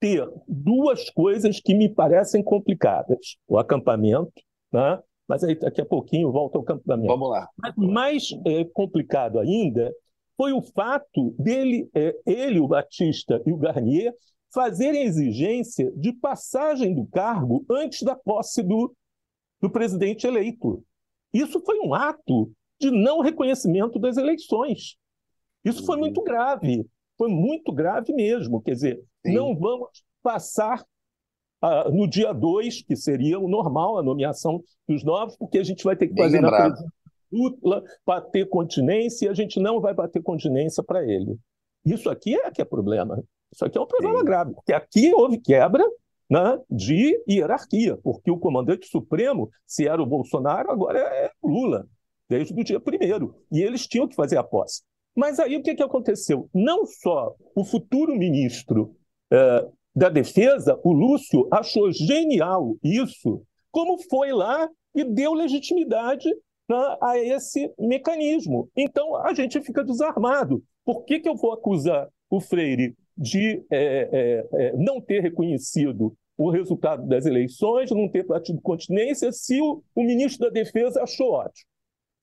[0.00, 4.32] ter duas coisas que me parecem complicadas: o acampamento
[4.72, 5.00] né?
[5.28, 7.08] Mas aí daqui a pouquinho volta ao acampamento.
[7.08, 7.48] Vamos lá.
[7.56, 9.92] Mas mais é, complicado ainda
[10.36, 14.14] foi o fato dele, é, ele, o Batista e o Garnier,
[14.52, 18.94] fazerem exigência de passagem do cargo antes da posse do,
[19.60, 20.84] do presidente eleito.
[21.32, 24.96] Isso foi um ato de não reconhecimento das eleições.
[25.68, 26.86] Isso foi muito grave,
[27.18, 28.62] foi muito grave mesmo.
[28.62, 29.34] Quer dizer, Sim.
[29.34, 29.88] não vamos
[30.22, 30.84] passar
[31.60, 35.82] ah, no dia 2, que seria o normal, a nomeação dos novos, porque a gente
[35.82, 36.74] vai ter que fazer na
[37.30, 41.36] dupla para ter continência e a gente não vai bater continência para ele.
[41.84, 43.22] Isso aqui é que é problema.
[43.52, 44.24] Isso aqui é um problema Sim.
[44.24, 45.84] grave, porque aqui houve quebra
[46.28, 51.86] né, de hierarquia, porque o comandante supremo, se era o Bolsonaro, agora é o Lula,
[52.28, 53.34] desde o dia primeiro.
[53.50, 54.82] E eles tinham que fazer a posse.
[55.16, 56.48] Mas aí o que, que aconteceu?
[56.54, 58.94] Não só o futuro ministro
[59.32, 66.28] eh, da Defesa, o Lúcio achou genial isso, como foi lá e deu legitimidade
[66.68, 68.68] né, a esse mecanismo.
[68.76, 70.62] Então, a gente fica desarmado.
[70.84, 76.14] Por que, que eu vou acusar o Freire de é, é, é, não ter reconhecido
[76.36, 81.32] o resultado das eleições, não ter batido continência, se o, o ministro da Defesa achou
[81.32, 81.66] ótimo?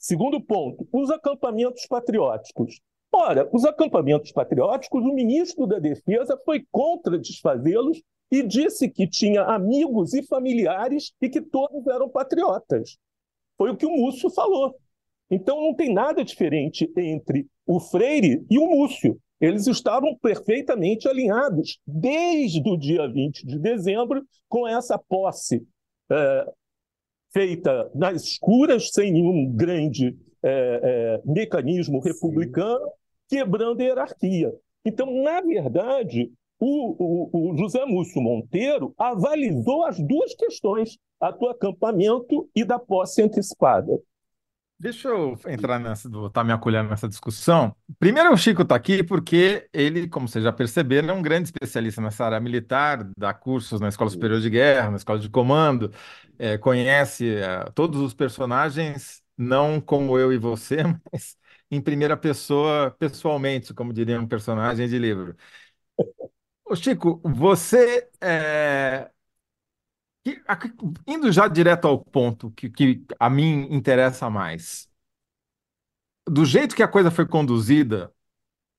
[0.04, 2.82] Segundo ponto, os acampamentos patrióticos.
[3.10, 9.43] Ora, os acampamentos patrióticos, o ministro da Defesa foi contra desfazê-los e disse que tinha
[9.43, 12.97] amigos e familiares e que todos eram patriotas.
[13.58, 14.76] Foi o que o Múcio falou.
[15.32, 19.18] Então não tem nada diferente entre o Freire e o Múcio.
[19.39, 25.66] Eles estavam perfeitamente alinhados desde o dia 20 de dezembro com essa posse
[26.12, 26.45] é,
[27.34, 32.91] feita nas escuras, sem nenhum grande é, é, mecanismo republicano,
[33.27, 34.53] quebrando a hierarquia.
[34.86, 41.47] Então, na verdade, o, o, o, José Múcio Monteiro avalizou as duas questões, a do
[41.47, 43.99] acampamento e da posse antecipada.
[44.84, 47.73] Deixa eu entrar nessa, botar minha colher nessa discussão.
[47.97, 52.01] Primeiro, o Chico está aqui porque ele, como vocês já perceberam, é um grande especialista
[52.01, 55.89] nessa área militar, dá cursos na Escola Superior de Guerra, na Escola de Comando,
[56.38, 61.38] é, conhece é, todos os personagens, não como eu e você, mas
[61.71, 65.34] em primeira pessoa, pessoalmente, como diria um personagem de livro.
[66.65, 69.09] Ô Chico, você é,
[71.05, 74.89] Indo já direto ao ponto que, que a mim interessa mais.
[76.28, 78.13] Do jeito que a coisa foi conduzida,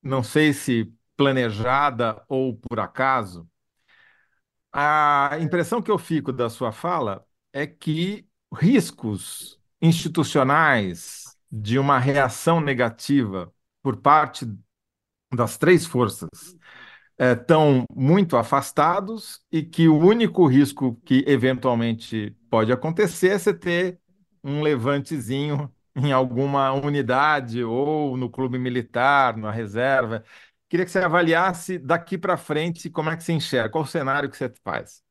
[0.03, 3.49] não sei se planejada ou por acaso,
[4.73, 12.61] a impressão que eu fico da sua fala é que riscos institucionais de uma reação
[12.61, 14.47] negativa por parte
[15.33, 16.57] das três forças
[17.19, 23.99] estão muito afastados e que o único risco que eventualmente pode acontecer é você ter
[24.43, 30.25] um levantezinho em alguma unidade ou no clube militar, na reserva.
[30.69, 34.29] Queria que você avaliasse daqui para frente como é que você enxerga, qual o cenário
[34.29, 35.03] que você faz.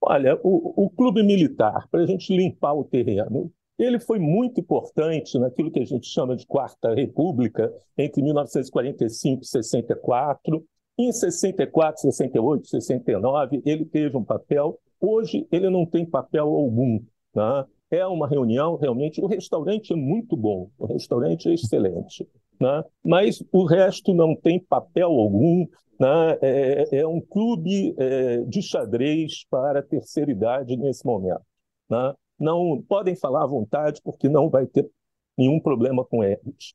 [0.00, 5.38] Olha, o, o clube militar, para a gente limpar o terreno, ele foi muito importante
[5.38, 10.64] naquilo que a gente chama de Quarta República, entre 1945 e 64,
[10.98, 14.78] em 64, 68, 69, ele teve um papel.
[15.00, 17.00] Hoje, ele não tem papel algum.
[17.34, 17.64] Né?
[17.90, 19.20] É uma reunião, realmente.
[19.20, 22.28] O restaurante é muito bom, o restaurante é excelente.
[22.60, 22.82] Né?
[23.04, 25.66] Mas o resto não tem papel algum.
[26.00, 26.38] Né?
[26.42, 31.42] É, é um clube é, de xadrez para a terceira idade nesse momento.
[32.38, 34.88] Não podem falar à vontade, porque não vai ter
[35.36, 36.74] nenhum problema com eles.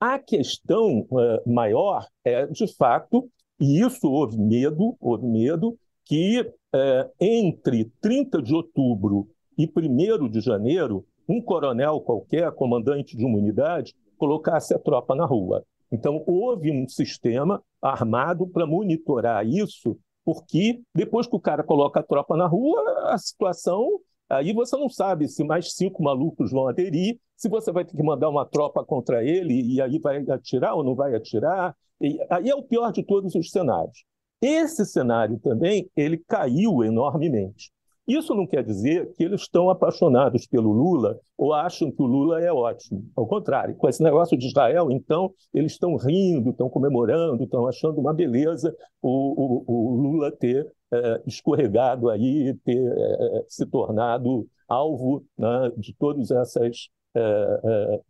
[0.00, 3.28] A questão é, maior é, de fato,
[3.60, 10.40] e isso houve medo, houve medo que é, entre 30 de outubro e 1 de
[10.40, 15.64] janeiro, um coronel qualquer, comandante de uma unidade, colocasse a tropa na rua.
[15.90, 22.02] Então, houve um sistema armado para monitorar isso, porque depois que o cara coloca a
[22.02, 22.80] tropa na rua,
[23.10, 24.00] a situação.
[24.28, 28.02] Aí você não sabe se mais cinco malucos vão aderir, se você vai ter que
[28.02, 31.74] mandar uma tropa contra ele e aí vai atirar ou não vai atirar.
[32.00, 34.04] E aí é o pior de todos os cenários.
[34.40, 37.72] Esse cenário também ele caiu enormemente.
[38.08, 42.40] Isso não quer dizer que eles estão apaixonados pelo Lula ou acham que o Lula
[42.40, 43.04] é ótimo.
[43.14, 48.00] Ao contrário, com esse negócio de Israel, então, eles estão rindo, estão comemorando, estão achando
[48.00, 55.24] uma beleza o, o, o Lula ter é, escorregado aí, ter é, se tornado alvo
[55.36, 58.00] né, de todos esses é,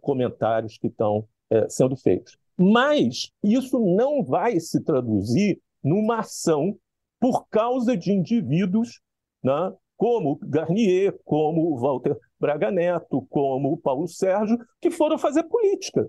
[0.00, 1.26] comentários que estão
[1.68, 2.36] sendo feitos.
[2.56, 6.78] Mas isso não vai se traduzir numa ação
[7.20, 9.00] por causa de indivíduos
[9.42, 16.08] né, como Garnier, como Walter Braga Neto, como Paulo Sérgio, que foram fazer política.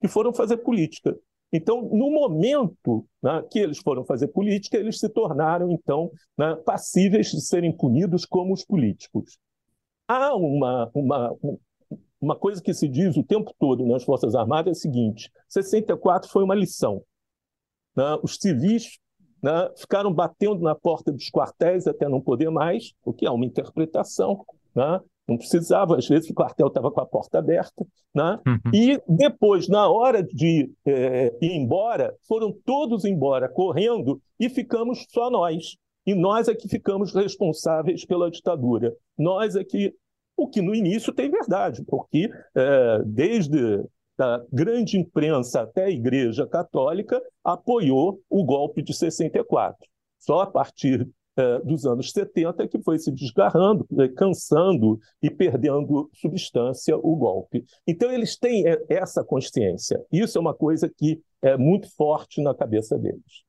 [0.00, 1.14] Que foram fazer política.
[1.52, 7.30] Então, no momento né, que eles foram fazer política, eles se tornaram, então, né, passíveis
[7.30, 9.38] de serem punidos como os políticos.
[10.08, 11.36] Há uma, uma,
[12.20, 16.30] uma coisa que se diz o tempo todo nas Forças Armadas é o seguinte: 64
[16.30, 17.02] foi uma lição.
[17.96, 18.18] Né?
[18.22, 18.98] Os civis
[19.42, 23.46] né, ficaram batendo na porta dos quartéis até não poder mais, o que é uma
[23.46, 24.44] interpretação.
[24.74, 25.00] Né?
[25.28, 27.84] Não precisava, às vezes o quartel estava com a porta aberta.
[28.14, 28.38] Né?
[28.46, 28.70] Uhum.
[28.72, 35.28] E depois, na hora de é, ir embora, foram todos embora, correndo, e ficamos só
[35.30, 35.76] nós.
[36.06, 38.94] E nós é que ficamos responsáveis pela ditadura.
[39.18, 39.92] Nós é que
[40.36, 43.84] o que no início tem verdade, porque é, desde
[44.18, 49.76] a grande imprensa até a Igreja Católica apoiou o golpe de 64.
[50.18, 51.06] Só a partir
[51.36, 57.64] é, dos anos 70 que foi se desgarrando, é, cansando e perdendo substância o golpe.
[57.86, 60.02] Então eles têm é, essa consciência.
[60.10, 63.44] Isso é uma coisa que é muito forte na cabeça deles.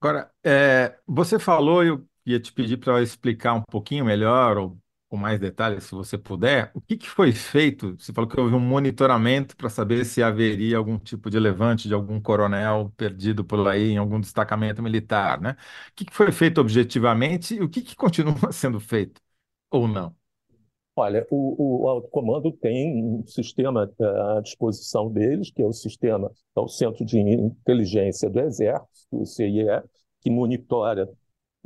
[0.00, 5.16] Agora, é, você falou, eu ia te pedir para explicar um pouquinho melhor, ou com
[5.16, 7.96] mais detalhes, se você puder, o que, que foi feito?
[7.98, 11.94] Você falou que houve um monitoramento para saber se haveria algum tipo de levante de
[11.94, 15.56] algum coronel perdido por aí em algum destacamento militar, né?
[15.90, 19.20] O que, que foi feito objetivamente e o que, que continua sendo feito
[19.70, 20.16] ou não?
[20.96, 23.88] Olha, o, o alto comando tem um sistema
[24.36, 29.24] à disposição deles, que é o sistema, é o Centro de Inteligência do Exército, o
[29.24, 29.64] CIE,
[30.20, 31.08] que monitora,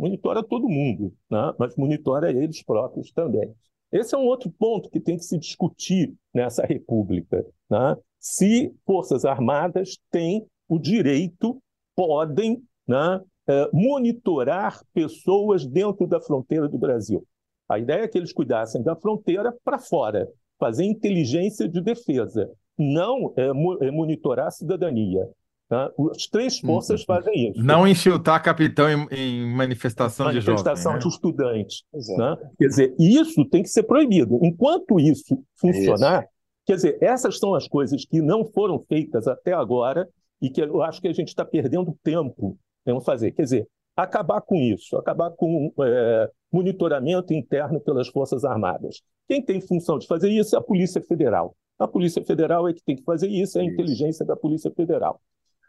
[0.02, 1.54] monitora todo mundo, né?
[1.56, 3.54] mas monitora eles próprios também.
[3.92, 7.46] Esse é um outro ponto que tem que se discutir nessa república.
[7.70, 7.96] Né?
[8.18, 11.62] Se Forças Armadas têm o direito,
[11.94, 17.24] podem né, eh, monitorar pessoas dentro da fronteira do Brasil.
[17.68, 20.28] A ideia é que eles cuidassem da fronteira para fora,
[20.58, 25.28] fazer inteligência de defesa, não é, é monitorar a cidadania.
[25.72, 25.90] Tá?
[26.10, 27.06] As três forças uhum.
[27.06, 27.62] fazem isso.
[27.62, 30.62] Não infiltrar capitão em, em manifestação, manifestação de jovens.
[30.62, 31.82] Manifestação de estudantes.
[31.94, 32.36] Né?
[32.58, 34.38] Quer dizer, isso tem que ser proibido.
[34.42, 36.30] Enquanto isso funcionar, isso.
[36.66, 40.06] quer dizer, essas são as coisas que não foram feitas até agora
[40.42, 43.32] e que eu acho que a gente está perdendo tempo em fazer.
[43.32, 49.00] Quer dizer, acabar com isso, acabar com é, monitoramento interno pelas Forças Armadas.
[49.26, 51.56] Quem tem função de fazer isso é a Polícia Federal.
[51.78, 55.18] A Polícia Federal é que tem que fazer isso, é a inteligência da Polícia Federal.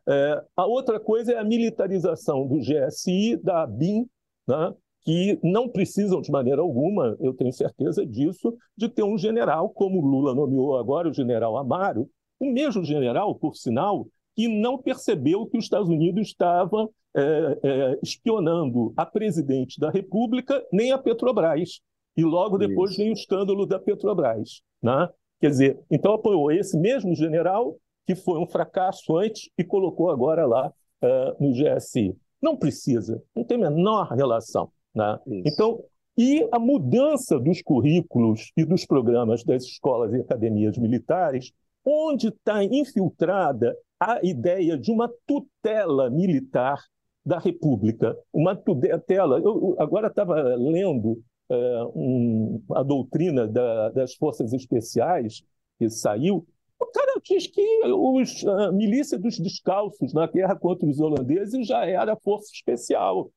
[0.07, 4.07] É, a outra coisa é a militarização do GSI, da ABIN,
[4.47, 9.69] né, que não precisam de maneira alguma, eu tenho certeza disso, de ter um general,
[9.69, 15.45] como Lula nomeou agora o general Amaro, o mesmo general, por sinal, que não percebeu
[15.45, 21.81] que os Estados Unidos estavam é, é, espionando a presidente da República, nem a Petrobras.
[22.15, 22.99] E logo depois Isso.
[22.99, 24.61] vem o escândalo da Petrobras.
[24.81, 25.09] Né?
[25.39, 27.75] Quer dizer, então apoiou esse mesmo general
[28.05, 32.15] que foi um fracasso antes e colocou agora lá uh, no GSI.
[32.41, 34.69] Não precisa, não tem a menor relação.
[34.93, 35.19] Né?
[35.45, 35.83] Então,
[36.17, 41.51] e a mudança dos currículos e dos programas das escolas e academias militares,
[41.85, 46.79] onde está infiltrada a ideia de uma tutela militar
[47.25, 49.39] da República, uma tutela.
[49.39, 55.43] Eu agora estava lendo é, um, a doutrina da, das forças especiais
[55.79, 56.45] que saiu.
[56.83, 61.85] O cara diz que os, a milícia dos descalços na guerra contra os holandeses já
[61.85, 63.31] era força especial.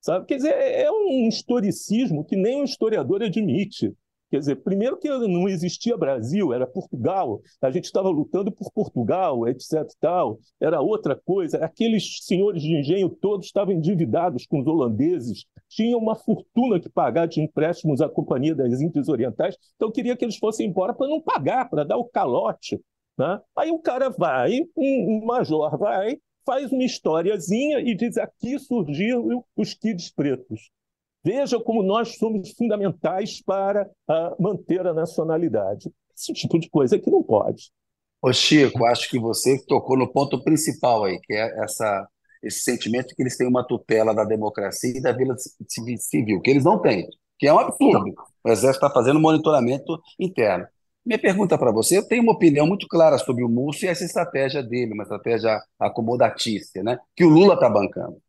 [0.00, 0.26] Sabe?
[0.26, 3.94] Quer dizer, é um historicismo que nem um historiador admite.
[4.32, 9.46] Quer dizer, primeiro que não existia Brasil, era Portugal, a gente estava lutando por Portugal,
[9.46, 9.86] etc.
[10.00, 10.38] Tal.
[10.58, 11.58] Era outra coisa.
[11.58, 17.26] Aqueles senhores de engenho todos estavam endividados com os holandeses, tinham uma fortuna que pagar
[17.26, 21.20] de empréstimos à Companhia das Índias Orientais, então queria que eles fossem embora para não
[21.20, 22.80] pagar, para dar o calote.
[23.18, 23.38] Né?
[23.54, 26.16] Aí o cara vai, um, major vai,
[26.46, 30.70] faz uma historiazinha e diz aqui surgiram os kids pretos.
[31.24, 35.90] Veja como nós somos fundamentais para uh, manter a nacionalidade.
[36.16, 37.70] Esse tipo de coisa que não pode.
[38.20, 42.08] Ô Chico, acho que você tocou no ponto principal aí, que é essa,
[42.42, 45.34] esse sentimento que eles têm uma tutela da democracia e da vida
[45.98, 47.08] civil, que eles não têm,
[47.38, 48.14] que é um absurdo.
[48.44, 50.66] O Exército está fazendo monitoramento interno.
[51.04, 54.04] Minha pergunta para você, eu tenho uma opinião muito clara sobre o Múcio e essa
[54.04, 56.98] estratégia dele, uma estratégia acomodatícia, né?
[57.16, 58.22] que o Lula está bancando.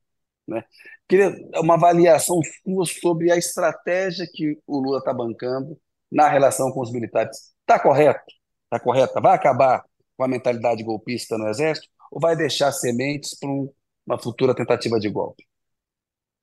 [0.47, 0.63] Né?
[1.07, 5.77] Queria uma avaliação sua sobre a estratégia que o Lula está bancando
[6.11, 7.53] na relação com os militares.
[7.61, 8.23] Está correto?
[8.65, 9.21] Está correta?
[9.21, 9.83] Vai acabar
[10.17, 15.09] com a mentalidade golpista no Exército ou vai deixar sementes para uma futura tentativa de
[15.09, 15.43] golpe?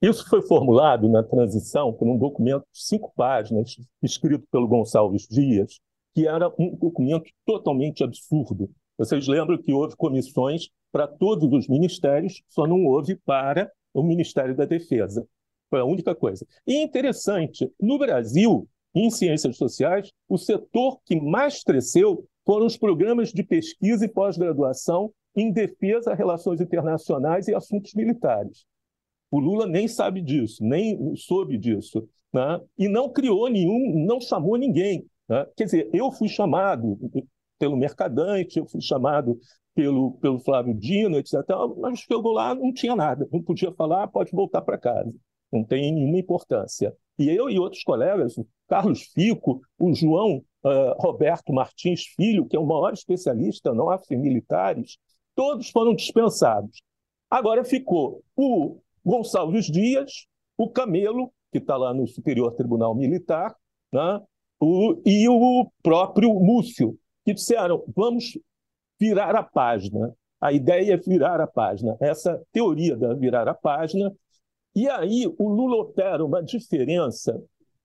[0.03, 5.79] Isso foi formulado na transição por um documento de cinco páginas, escrito pelo Gonçalves Dias,
[6.15, 8.71] que era um documento totalmente absurdo.
[8.97, 14.55] Vocês lembram que houve comissões para todos os ministérios, só não houve para o Ministério
[14.55, 15.27] da Defesa.
[15.69, 16.47] Foi a única coisa.
[16.67, 23.33] E interessante, no Brasil, em ciências sociais, o setor que mais cresceu foram os programas
[23.33, 28.65] de pesquisa e pós-graduação em defesa, relações internacionais e assuntos militares.
[29.31, 32.61] O Lula nem sabe disso, nem soube disso, né?
[32.77, 35.07] e não criou nenhum, não chamou ninguém.
[35.29, 35.47] Né?
[35.57, 36.99] Quer dizer, eu fui chamado
[37.61, 39.39] pelo Mercadante, eu fui chamado
[39.75, 41.35] pelo, pelo Flávio Dino, etc.
[41.79, 45.13] Mas chegou lá, não tinha nada, não podia falar, pode voltar para casa,
[45.53, 46.97] não tem nenhuma importância.
[47.19, 52.57] E eu e outros colegas, o Carlos Fico, o João uh, Roberto Martins Filho, que
[52.57, 54.97] é o maior especialista nosso em militares,
[55.37, 56.81] todos foram dispensados.
[57.31, 63.55] Agora ficou o Gonçalves Dias, o Camelo, que está lá no Superior Tribunal Militar,
[63.93, 64.21] né?
[64.59, 66.99] o, e o próprio Múcio,
[67.31, 68.39] que disseram: vamos
[68.99, 70.15] virar a página.
[70.41, 71.97] A ideia é virar a página.
[72.01, 74.13] Essa teoria da virar a página.
[74.75, 77.41] E aí o Lula opera uma diferença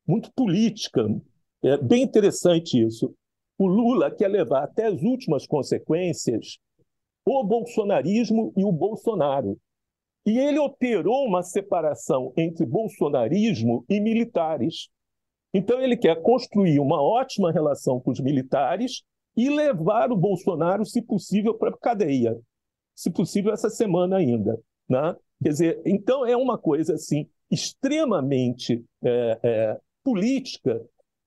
[0.08, 1.06] muito política.
[1.64, 3.14] É bem interessante isso.
[3.58, 6.58] O Lula quer levar até as últimas consequências
[7.26, 9.58] o bolsonarismo e o Bolsonaro.
[10.26, 14.90] E ele operou uma separação entre bolsonarismo e militares.
[15.54, 19.04] Então, ele quer construir uma ótima relação com os militares
[19.36, 22.38] e levar o Bolsonaro, se possível, para a cadeia.
[22.96, 24.60] Se possível, essa semana ainda.
[24.88, 25.16] Né?
[25.44, 30.82] Quer dizer, então é uma coisa assim extremamente é, é, política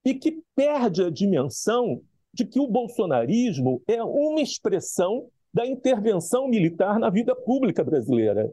[0.04, 2.00] e que perde a dimensão
[2.32, 8.50] de que o bolsonarismo é uma expressão da intervenção militar na vida pública brasileira.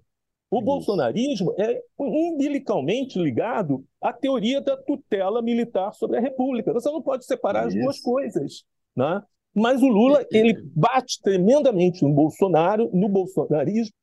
[0.49, 0.65] O Isso.
[0.65, 6.73] bolsonarismo é umbilicalmente ligado à teoria da tutela militar sobre a República.
[6.73, 7.77] Você não pode separar Isso.
[7.77, 8.63] as duas coisas.
[8.95, 9.21] Né?
[9.55, 13.93] Mas o Lula ele bate tremendamente no Bolsonaro, no bolsonarismo,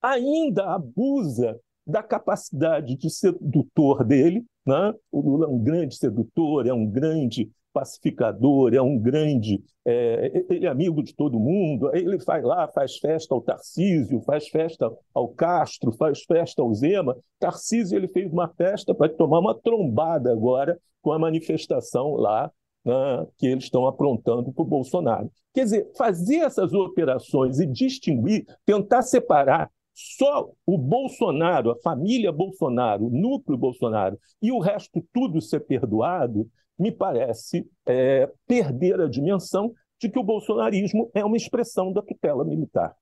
[0.00, 4.44] ainda abusa da capacidade de sedutor dele.
[4.64, 4.94] Né?
[5.10, 10.66] O Lula é um grande sedutor, é um grande pacificador, é um grande, é, ele
[10.66, 15.28] é amigo de todo mundo, ele vai lá, faz festa ao Tarcísio, faz festa ao
[15.28, 17.16] Castro, faz festa ao Zema.
[17.38, 22.50] Tarcísio ele fez uma festa para tomar uma trombada agora com a manifestação lá
[22.84, 25.30] né, que eles estão aprontando para o Bolsonaro.
[25.52, 33.06] Quer dizer, fazer essas operações e distinguir, tentar separar só o Bolsonaro, a família Bolsonaro,
[33.06, 39.74] o núcleo Bolsonaro, e o resto tudo ser perdoado, me parece é, perder a dimensão
[40.00, 42.96] de que o bolsonarismo é uma expressão da tutela militar.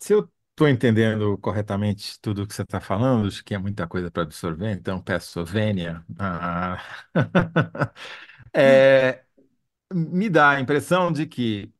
[0.00, 3.86] Se eu estou entendendo corretamente tudo o que você está falando, acho que é muita
[3.86, 6.02] coisa para absorver, então peço vênia.
[6.18, 6.78] Ah.
[8.54, 9.24] é,
[9.92, 11.72] me dá a impressão de que,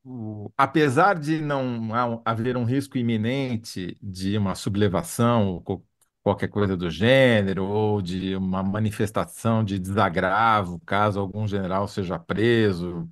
[0.57, 1.91] apesar de não
[2.25, 5.85] haver um risco iminente de uma sublevação, ou
[6.23, 13.09] qualquer coisa do gênero, ou de uma manifestação de desagravo, caso algum general seja preso,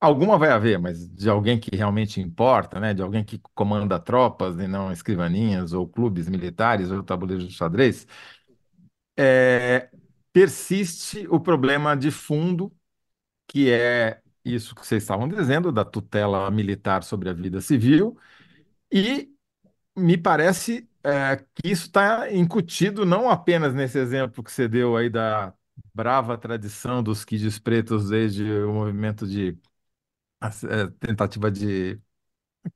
[0.00, 2.94] alguma vai haver, mas de alguém que realmente importa, né?
[2.94, 8.06] de alguém que comanda tropas e não escrivaninhas, ou clubes militares, ou tabuleiros de xadrez,
[9.16, 9.88] é,
[10.36, 12.70] persiste o problema de fundo
[13.48, 18.18] que é isso que vocês estavam dizendo, da tutela militar sobre a vida civil,
[18.92, 19.30] e
[19.96, 25.08] me parece é, que isso está incutido não apenas nesse exemplo que você deu aí
[25.08, 25.54] da
[25.94, 29.58] brava tradição dos quides pretos desde o movimento de
[30.68, 31.98] é, tentativa de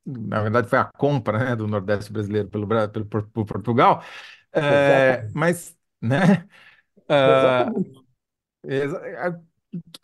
[0.06, 4.02] na verdade foi a compra né, do Nordeste brasileiro pelo, pelo por, Portugal,
[4.50, 6.48] é, mas né,
[7.10, 8.00] uh,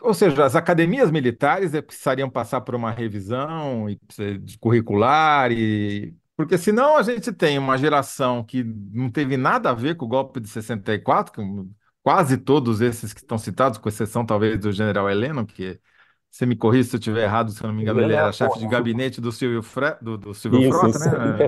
[0.01, 3.87] ou seja, as academias militares é, precisariam passar por uma revisão
[4.61, 6.15] curricular, e...
[6.37, 10.09] porque senão a gente tem uma geração que não teve nada a ver com o
[10.09, 11.41] golpe de 64, que
[12.03, 15.81] quase todos esses que estão citados, com exceção talvez do general Heleno, que
[16.31, 18.59] você me corrija se eu estiver errado, se eu não me engano, ele era chefe
[18.59, 19.97] de gabinete do Silvio, Fre...
[20.01, 21.47] do, do Silvio Isso, Frota, né?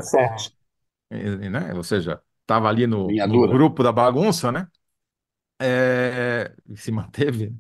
[1.10, 1.74] E, né?
[1.74, 4.66] Ou seja, estava ali no, no, grupo da bagunça, né?
[5.60, 6.54] É...
[6.76, 7.54] Se manteve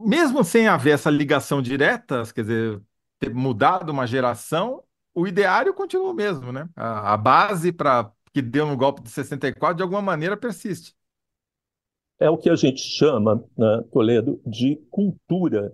[0.00, 2.82] mesmo sem haver essa ligação direta, quer dizer,
[3.18, 4.82] ter mudado uma geração,
[5.14, 6.68] o ideário continua o mesmo, né?
[6.76, 10.94] A, a base para que deu no golpe de 64, de alguma maneira, persiste.
[12.18, 15.72] É o que a gente chama, né, Toledo, de cultura.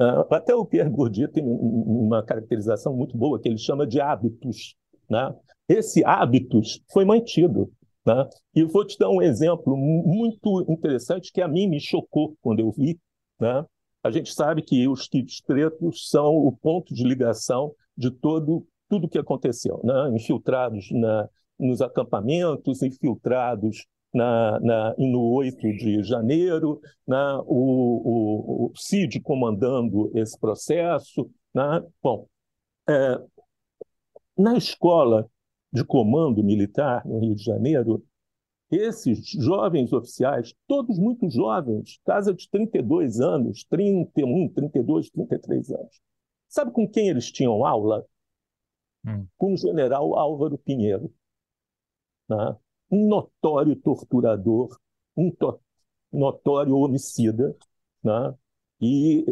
[0.00, 4.74] Uh, até o Pierre Bourdieu tem uma caracterização muito boa que ele chama de hábitos.
[5.08, 5.34] Né?
[5.68, 7.72] Esse hábitos foi mantido.
[8.10, 8.28] Né?
[8.56, 12.72] E vou te dar um exemplo muito interessante que a mim me chocou quando eu
[12.72, 12.98] vi,
[13.38, 13.64] né?
[14.02, 19.08] A gente sabe que os kits pretos são o ponto de ligação de todo tudo
[19.08, 20.10] que aconteceu, né?
[20.16, 27.16] infiltrados na, nos acampamentos, infiltrados na, na, no 8 de janeiro, né?
[27.46, 31.30] o, o, o CID comandando esse processo.
[31.54, 31.84] Né?
[32.02, 32.26] Bom,
[32.88, 33.20] é,
[34.36, 35.30] na escola
[35.72, 38.04] de comando militar no Rio de Janeiro,
[38.70, 46.00] esses jovens oficiais, todos muito jovens, casa de 32 anos, 31, 32, 33 anos.
[46.48, 48.04] Sabe com quem eles tinham aula?
[49.04, 49.26] Hum.
[49.36, 51.12] Com o general Álvaro Pinheiro.
[52.28, 52.56] Né?
[52.90, 54.78] Um notório torturador,
[55.16, 55.60] um to
[56.12, 57.56] notório homicida,
[58.02, 58.34] né?
[58.80, 59.26] E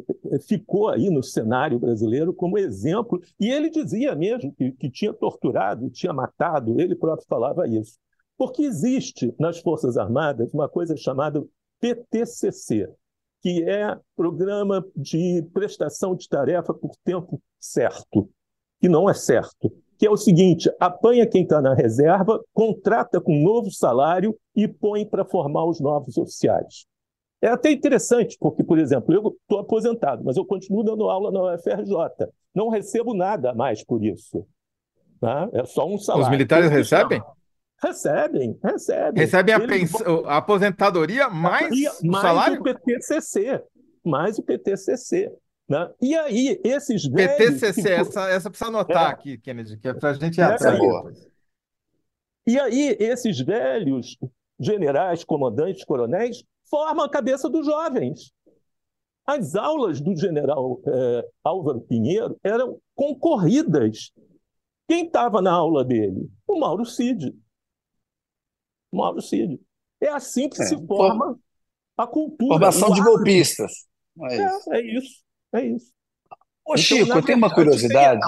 [0.46, 3.20] ficou aí no cenário brasileiro como exemplo.
[3.40, 7.98] E ele dizia mesmo que, que tinha torturado, tinha matado, ele próprio falava isso.
[8.36, 11.44] Porque existe nas Forças Armadas uma coisa chamada
[11.80, 12.88] PTCC,
[13.40, 18.28] que é Programa de Prestação de Tarefa por Tempo Certo,
[18.80, 19.72] que não é certo.
[19.96, 25.04] Que é o seguinte: apanha quem está na reserva, contrata com novo salário e põe
[25.04, 26.86] para formar os novos oficiais.
[27.40, 31.54] É até interessante, porque, por exemplo, eu estou aposentado, mas eu continuo dando aula na
[31.54, 32.28] UFRJ.
[32.54, 34.44] Não recebo nada mais por isso.
[35.20, 35.48] Tá?
[35.52, 36.26] É só um salário.
[36.26, 37.22] Os militares recebem?
[37.80, 39.22] Recebem, recebem.
[39.22, 42.60] Recebem a, a aposentadoria mais, mais o salário?
[42.60, 43.62] o PTCC,
[44.04, 45.32] mais o PTCC.
[45.68, 45.90] Né?
[46.00, 47.36] E aí, esses velhos...
[47.36, 47.88] PTCC, que...
[47.88, 49.12] essa, essa precisa anotar é.
[49.12, 50.80] aqui, Kennedy, que é para a gente ir atrás.
[52.46, 54.16] E aí, esses velhos
[54.58, 58.32] generais, comandantes, coronéis, formam a cabeça dos jovens.
[59.26, 64.10] As aulas do general é, Álvaro Pinheiro eram concorridas.
[64.88, 66.30] Quem estava na aula dele?
[66.46, 67.36] O Mauro Cid.
[68.90, 69.60] O Mauro Cid.
[70.00, 71.38] É assim que é, se forma
[71.96, 72.54] a cultura.
[72.54, 73.86] Formação de golpistas.
[74.22, 74.72] É, isso.
[74.72, 75.24] É, é isso.
[75.52, 75.92] É isso.
[76.64, 78.20] Ô, então, Chico, eu tenho uma curiosidade.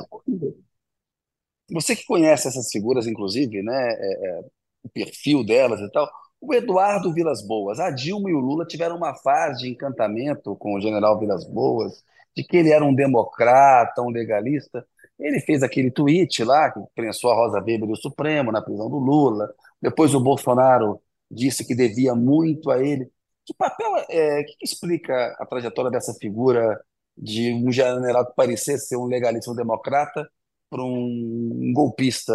[1.71, 4.41] Você que conhece essas figuras, inclusive, né, é, é,
[4.83, 6.11] o perfil delas e tal,
[6.41, 10.75] o Eduardo Vilas Boas, a Dilma e o Lula tiveram uma fase de encantamento com
[10.75, 12.03] o general Vilas Boas,
[12.35, 14.87] de que ele era um democrata, um legalista.
[15.19, 18.99] Ele fez aquele tweet lá, que prensou a Rosa Weber do Supremo na prisão do
[18.99, 19.53] Lula.
[19.83, 23.11] Depois o Bolsonaro disse que devia muito a ele.
[23.45, 26.81] Que papel é, que, que explica a trajetória dessa figura
[27.17, 30.29] de um general que parecia ser um legalista, um democrata,
[30.71, 32.33] para um golpista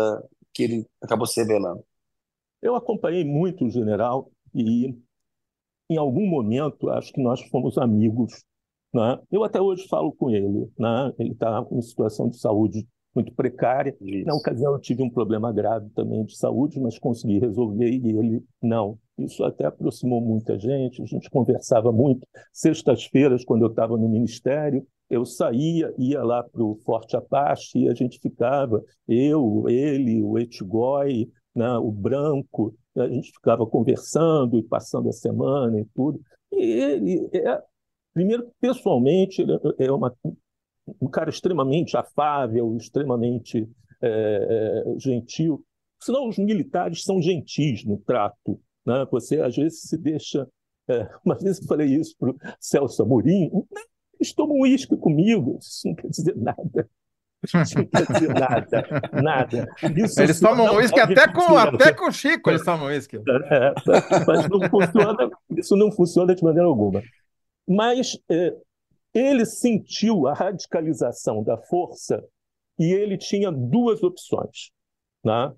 [0.53, 1.83] que ele acabou se revelando?
[2.65, 4.97] Eu acompanhei muito o general e,
[5.87, 8.43] em algum momento, acho que nós fomos amigos.
[8.91, 9.19] Né?
[9.31, 10.67] Eu até hoje falo com ele.
[10.75, 11.13] Né?
[11.19, 13.95] Ele está em situação de saúde muito precária.
[14.01, 14.25] Isso.
[14.25, 18.43] Na ocasião, eu tive um problema grave também de saúde, mas consegui resolver e ele
[18.59, 18.97] não.
[19.15, 22.27] Isso até aproximou muita gente, a gente conversava muito.
[22.51, 27.89] Sextas-feiras, quando eu estava no ministério, eu saía, ia lá para o Forte Apache e
[27.89, 34.63] a gente ficava, eu, ele, o Etigói, né, o branco, a gente ficava conversando e
[34.63, 36.19] passando a semana e tudo.
[36.51, 37.61] E ele é,
[38.13, 40.15] primeiro, pessoalmente, ele é uma,
[41.01, 43.69] um cara extremamente afável, extremamente
[44.01, 45.63] é, é, gentil.
[46.01, 48.59] Senão os militares são gentis no trato.
[48.85, 49.05] Né?
[49.11, 50.47] Você, às vezes, se deixa...
[50.87, 53.49] É, uma vez eu falei isso para o Celso Amorim,
[54.19, 56.89] eles tomam uísque comigo, isso não quer dizer nada.
[57.45, 58.87] Isso não quer dizer nada,
[59.21, 59.67] nada.
[59.95, 63.17] Isso eles tomam uísque até com, até com o Chico, eles tomam uísque.
[63.17, 63.73] É,
[64.27, 67.01] mas não funciona, isso não funciona de maneira alguma.
[67.67, 68.53] Mas é,
[69.13, 72.23] ele sentiu a radicalização da força
[72.77, 74.71] e ele tinha duas opções.
[75.23, 75.51] Né?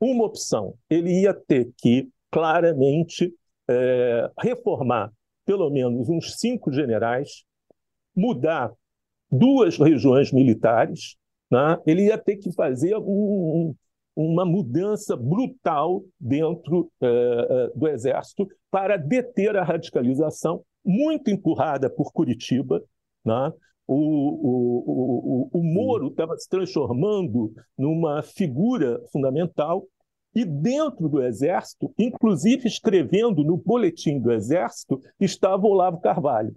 [0.00, 3.34] Uma opção, ele ia ter que claramente
[3.68, 5.10] é, reformar
[5.50, 7.42] pelo menos uns cinco generais,
[8.14, 8.72] mudar
[9.28, 11.16] duas regiões militares,
[11.50, 11.78] né?
[11.86, 13.74] ele ia ter que fazer um,
[14.14, 22.82] uma mudança brutal dentro uh, do Exército para deter a radicalização, muito empurrada por Curitiba.
[23.24, 23.52] Né?
[23.86, 29.86] O, o, o, o Moro estava se transformando numa figura fundamental
[30.34, 36.54] e dentro do Exército, inclusive escrevendo no boletim do Exército, estava Olavo Carvalho.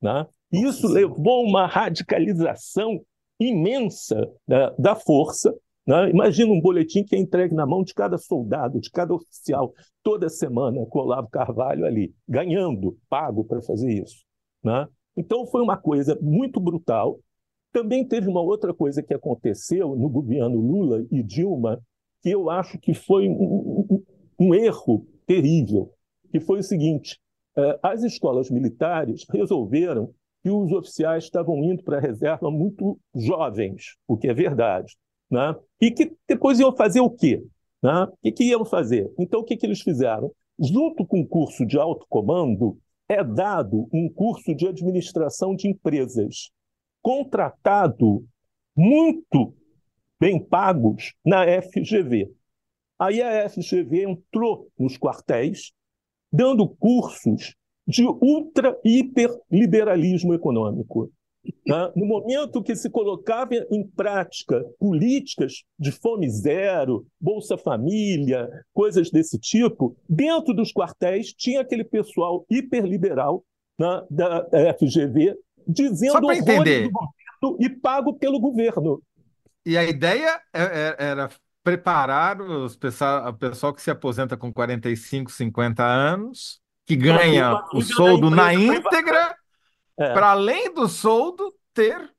[0.00, 0.24] Né?
[0.52, 3.00] Isso levou a uma radicalização
[3.38, 5.54] imensa da, da força.
[5.86, 6.10] Né?
[6.10, 9.72] Imagina um boletim que é entregue na mão de cada soldado, de cada oficial,
[10.02, 14.24] toda semana, com o Olavo Carvalho ali, ganhando, pago para fazer isso.
[14.62, 14.86] Né?
[15.16, 17.18] Então foi uma coisa muito brutal.
[17.72, 21.80] Também teve uma outra coisa que aconteceu no governo Lula e Dilma,
[22.22, 24.04] que eu acho que foi um, um,
[24.38, 25.92] um erro terrível,
[26.30, 27.20] que foi o seguinte:
[27.56, 30.12] eh, as escolas militares resolveram
[30.46, 34.96] que os oficiais estavam indo para a reserva muito jovens, o que é verdade.
[35.28, 35.56] Né?
[35.80, 37.42] E que depois iam fazer o quê?
[37.82, 38.04] Né?
[38.04, 39.12] O que, que iam fazer?
[39.18, 40.30] Então, o que, que eles fizeram?
[40.56, 42.78] Junto com o curso de alto comando,
[43.08, 46.52] é dado um curso de administração de empresas,
[47.02, 48.24] contratado
[48.76, 49.52] muito
[50.20, 52.32] bem pagos na FGV.
[53.00, 55.72] Aí a FGV entrou nos quartéis,
[56.32, 57.56] dando cursos
[57.86, 61.10] de ultra hiper liberalismo econômico.
[61.64, 61.92] Né?
[61.94, 69.38] No momento que se colocava em prática políticas de fome zero, Bolsa Família, coisas desse
[69.38, 73.44] tipo, dentro dos quartéis tinha aquele pessoal hiperliberal
[73.78, 74.46] né, da
[74.78, 76.88] FGV dizendo horrores entender.
[76.88, 79.00] do governo e pago pelo governo.
[79.64, 81.28] E a ideia é, é, era
[81.62, 87.82] preparar os pessoal, o pessoal que se aposenta com 45, 50 anos que ganha o
[87.82, 89.36] soldo na íntegra,
[89.98, 90.12] é.
[90.12, 92.10] para além do soldo, ter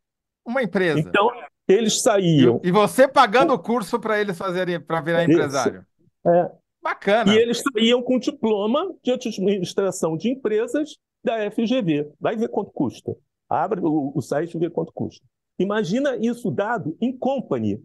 [0.45, 0.99] uma empresa.
[0.99, 1.31] Então,
[1.67, 2.59] eles saíam.
[2.63, 5.85] E, e você pagando o curso para eles fazerem, para virar empresário.
[6.25, 6.51] É.
[6.81, 7.33] Bacana.
[7.33, 12.11] E eles saíam com diploma de administração de empresas da FGV.
[12.19, 13.15] Vai ver quanto custa.
[13.49, 15.25] Abre o, o site e vê quanto custa.
[15.59, 17.83] Imagina isso dado em company.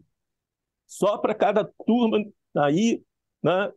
[0.86, 2.18] Só para cada turma
[2.56, 3.02] aí
[3.42, 3.72] Né?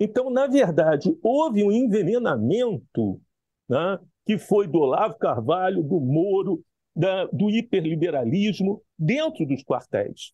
[0.00, 3.20] Então, na verdade, houve um envenenamento
[3.68, 6.64] né, que foi do Olavo Carvalho, do Moro,
[6.96, 10.32] da, do hiperliberalismo dentro dos quartéis.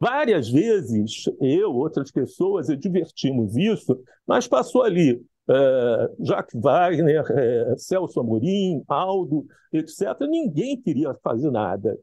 [0.00, 8.20] Várias vezes, eu, outras pessoas, advertimos isso, mas passou ali uh, Jacques Wagner, uh, Celso
[8.20, 10.20] Amorim, Aldo, etc.
[10.28, 11.98] Ninguém queria fazer nada.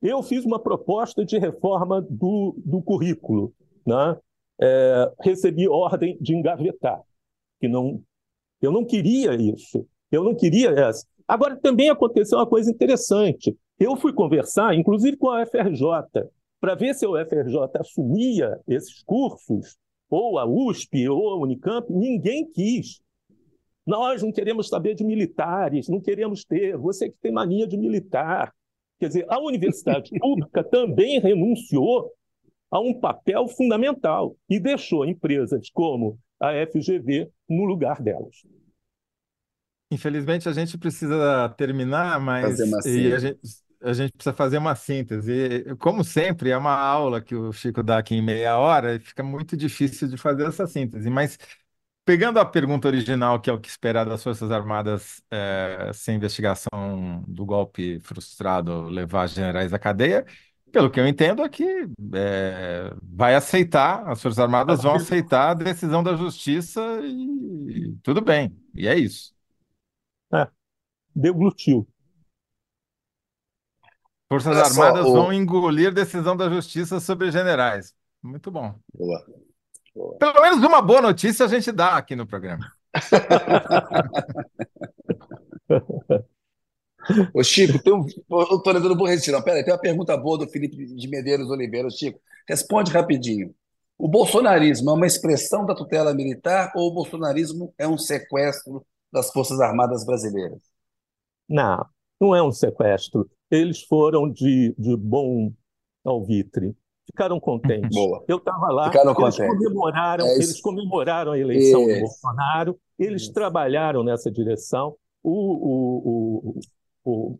[0.00, 3.52] Eu fiz uma proposta de reforma do, do currículo.
[3.86, 4.16] Né?
[4.60, 7.00] É, recebi ordem de engavetar,
[7.60, 8.02] que não,
[8.60, 9.86] eu não queria isso.
[10.10, 11.06] Eu não queria essa.
[11.26, 13.56] Agora, também aconteceu uma coisa interessante.
[13.78, 15.88] Eu fui conversar, inclusive com a FRJ,
[16.60, 19.76] para ver se o FRJ assumia esses cursos,
[20.08, 23.00] ou a USP, ou a Unicamp, ninguém quis.
[23.86, 26.76] Nós não queremos saber de militares, não queremos ter.
[26.76, 28.54] Você que tem mania de militar.
[29.00, 32.12] Quer dizer, a universidade pública também renunciou
[32.72, 38.46] a um papel fundamental e deixou empresas como a FGV no lugar delas.
[39.90, 43.40] Infelizmente, a gente precisa terminar, mas e a gente,
[43.82, 45.30] a gente precisa fazer uma síntese.
[45.30, 49.00] E, como sempre, é uma aula que o Chico dá aqui em meia hora e
[49.00, 51.10] fica muito difícil de fazer essa síntese.
[51.10, 51.36] Mas,
[52.06, 57.22] pegando a pergunta original, que é o que esperar das Forças Armadas é, sem investigação
[57.28, 60.24] do golpe frustrado levar generais à cadeia,
[60.72, 65.54] pelo que eu entendo, é que é, vai aceitar, as Forças Armadas vão aceitar a
[65.54, 68.56] decisão da Justiça e tudo bem.
[68.74, 69.34] E é isso.
[70.32, 70.48] É,
[71.14, 71.86] deglutiu.
[74.28, 75.32] Forças Olha Armadas só, vão o...
[75.32, 77.94] engolir decisão da Justiça sobre generais.
[78.22, 78.74] Muito bom.
[78.94, 79.26] Boa.
[79.94, 80.16] Boa.
[80.16, 82.72] Pelo menos uma boa notícia a gente dá aqui no programa.
[87.34, 88.04] Ô, Chico, tem um.
[88.28, 89.42] Ô, Toledo, não.
[89.42, 91.90] Peraí, tem uma pergunta boa do Felipe de Medeiros Oliveira.
[91.90, 93.54] Chico, responde rapidinho.
[93.98, 99.30] O bolsonarismo é uma expressão da tutela militar ou o bolsonarismo é um sequestro das
[99.30, 100.58] Forças Armadas brasileiras?
[101.48, 101.84] Não,
[102.20, 103.28] não é um sequestro.
[103.50, 105.52] Eles foram de, de bom
[106.04, 106.74] alvitre.
[107.06, 107.94] Ficaram contentes.
[107.94, 108.24] Boa.
[108.26, 109.58] Eu estava lá, Ficaram eles contentes.
[109.58, 114.96] comemoraram, é eles comemoraram a eleição do Bolsonaro, eles trabalharam nessa direção.
[115.22, 116.60] O, o, o,
[117.04, 117.38] o,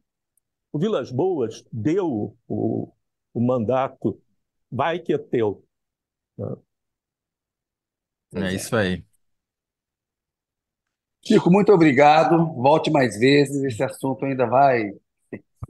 [0.72, 2.92] o Vilas Boas deu o,
[3.32, 4.20] o mandato,
[4.70, 5.64] vai que é teu.
[6.38, 6.56] Né?
[8.34, 9.04] É isso aí.
[11.24, 12.52] Chico, muito obrigado.
[12.54, 13.62] Volte mais vezes.
[13.62, 14.90] Esse assunto ainda vai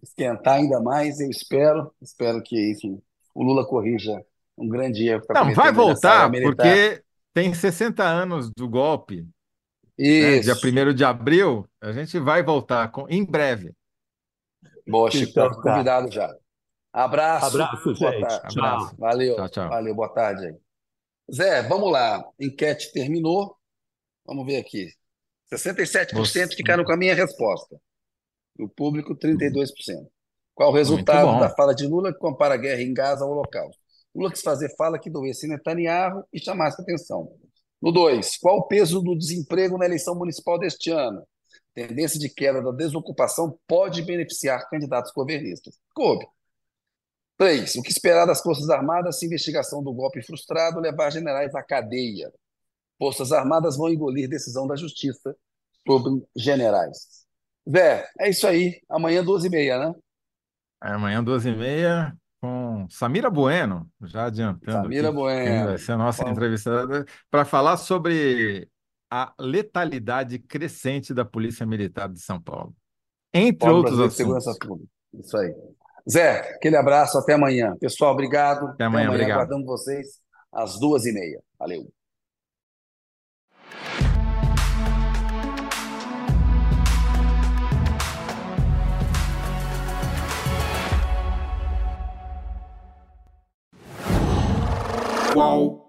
[0.02, 1.20] esquentar ainda mais.
[1.20, 3.02] Eu espero, espero que enfim,
[3.34, 4.24] o Lula corrija
[4.56, 5.24] um grande erro.
[5.30, 7.02] Não, vai voltar, porque
[7.34, 9.26] tem 60 anos do golpe.
[9.98, 10.48] Isso.
[10.48, 10.54] Né?
[10.54, 13.72] Dia 1 de abril, a gente vai voltar com, em breve.
[14.86, 16.34] Boa, Chico, então, tá convidado já.
[16.92, 17.46] Abraço.
[17.46, 18.24] Abraço, gente.
[18.24, 18.96] Abraço.
[18.98, 19.36] Valeu.
[19.36, 19.68] Tchau, tchau.
[19.68, 20.56] Valeu, boa tarde aí.
[21.34, 22.22] Zé, vamos lá.
[22.38, 23.56] Enquete terminou.
[24.26, 24.88] Vamos ver aqui.
[25.52, 26.46] 67% Você...
[26.48, 27.76] ficaram com a minha resposta.
[28.58, 29.66] O público, 32%.
[30.54, 33.70] Qual o resultado da fala de Lula que compara a guerra em Gaza ao local?
[34.14, 37.32] Lula quis fazer fala que doesse Netanyahu e chamasse atenção.
[37.80, 41.26] No 2, qual o peso do desemprego na eleição municipal deste ano?
[41.74, 45.78] Tendência de queda da desocupação pode beneficiar candidatos governistas.
[45.94, 46.26] Coube.
[47.38, 47.76] 3.
[47.76, 52.32] O que esperar das Forças Armadas se investigação do golpe frustrado levar generais à cadeia?
[52.98, 55.34] Forças Armadas vão engolir decisão da Justiça
[55.86, 57.24] sobre generais.
[57.68, 58.80] Zé, é isso aí.
[58.88, 59.94] Amanhã, 12h30, né?
[60.84, 64.82] É, amanhã, 12h30, com Samira Bueno, já adiantando.
[64.82, 65.66] Samira aqui, Bueno.
[65.66, 66.30] Vai ser a nossa Bom.
[66.30, 68.68] entrevistada, para falar sobre
[69.14, 72.74] a letalidade crescente da Polícia Militar de São Paulo.
[73.30, 74.16] Entre Paulo outros assuntos.
[74.16, 74.90] Segurança Pública.
[75.12, 75.54] Isso aí.
[76.10, 77.76] Zé, aquele abraço, até amanhã.
[77.78, 78.68] Pessoal, obrigado.
[78.68, 79.36] Até amanhã, até amanhã obrigado.
[79.36, 80.18] Aguardamos vocês
[80.50, 81.42] às duas e meia.
[81.58, 81.92] Valeu.
[95.34, 95.81] Qual?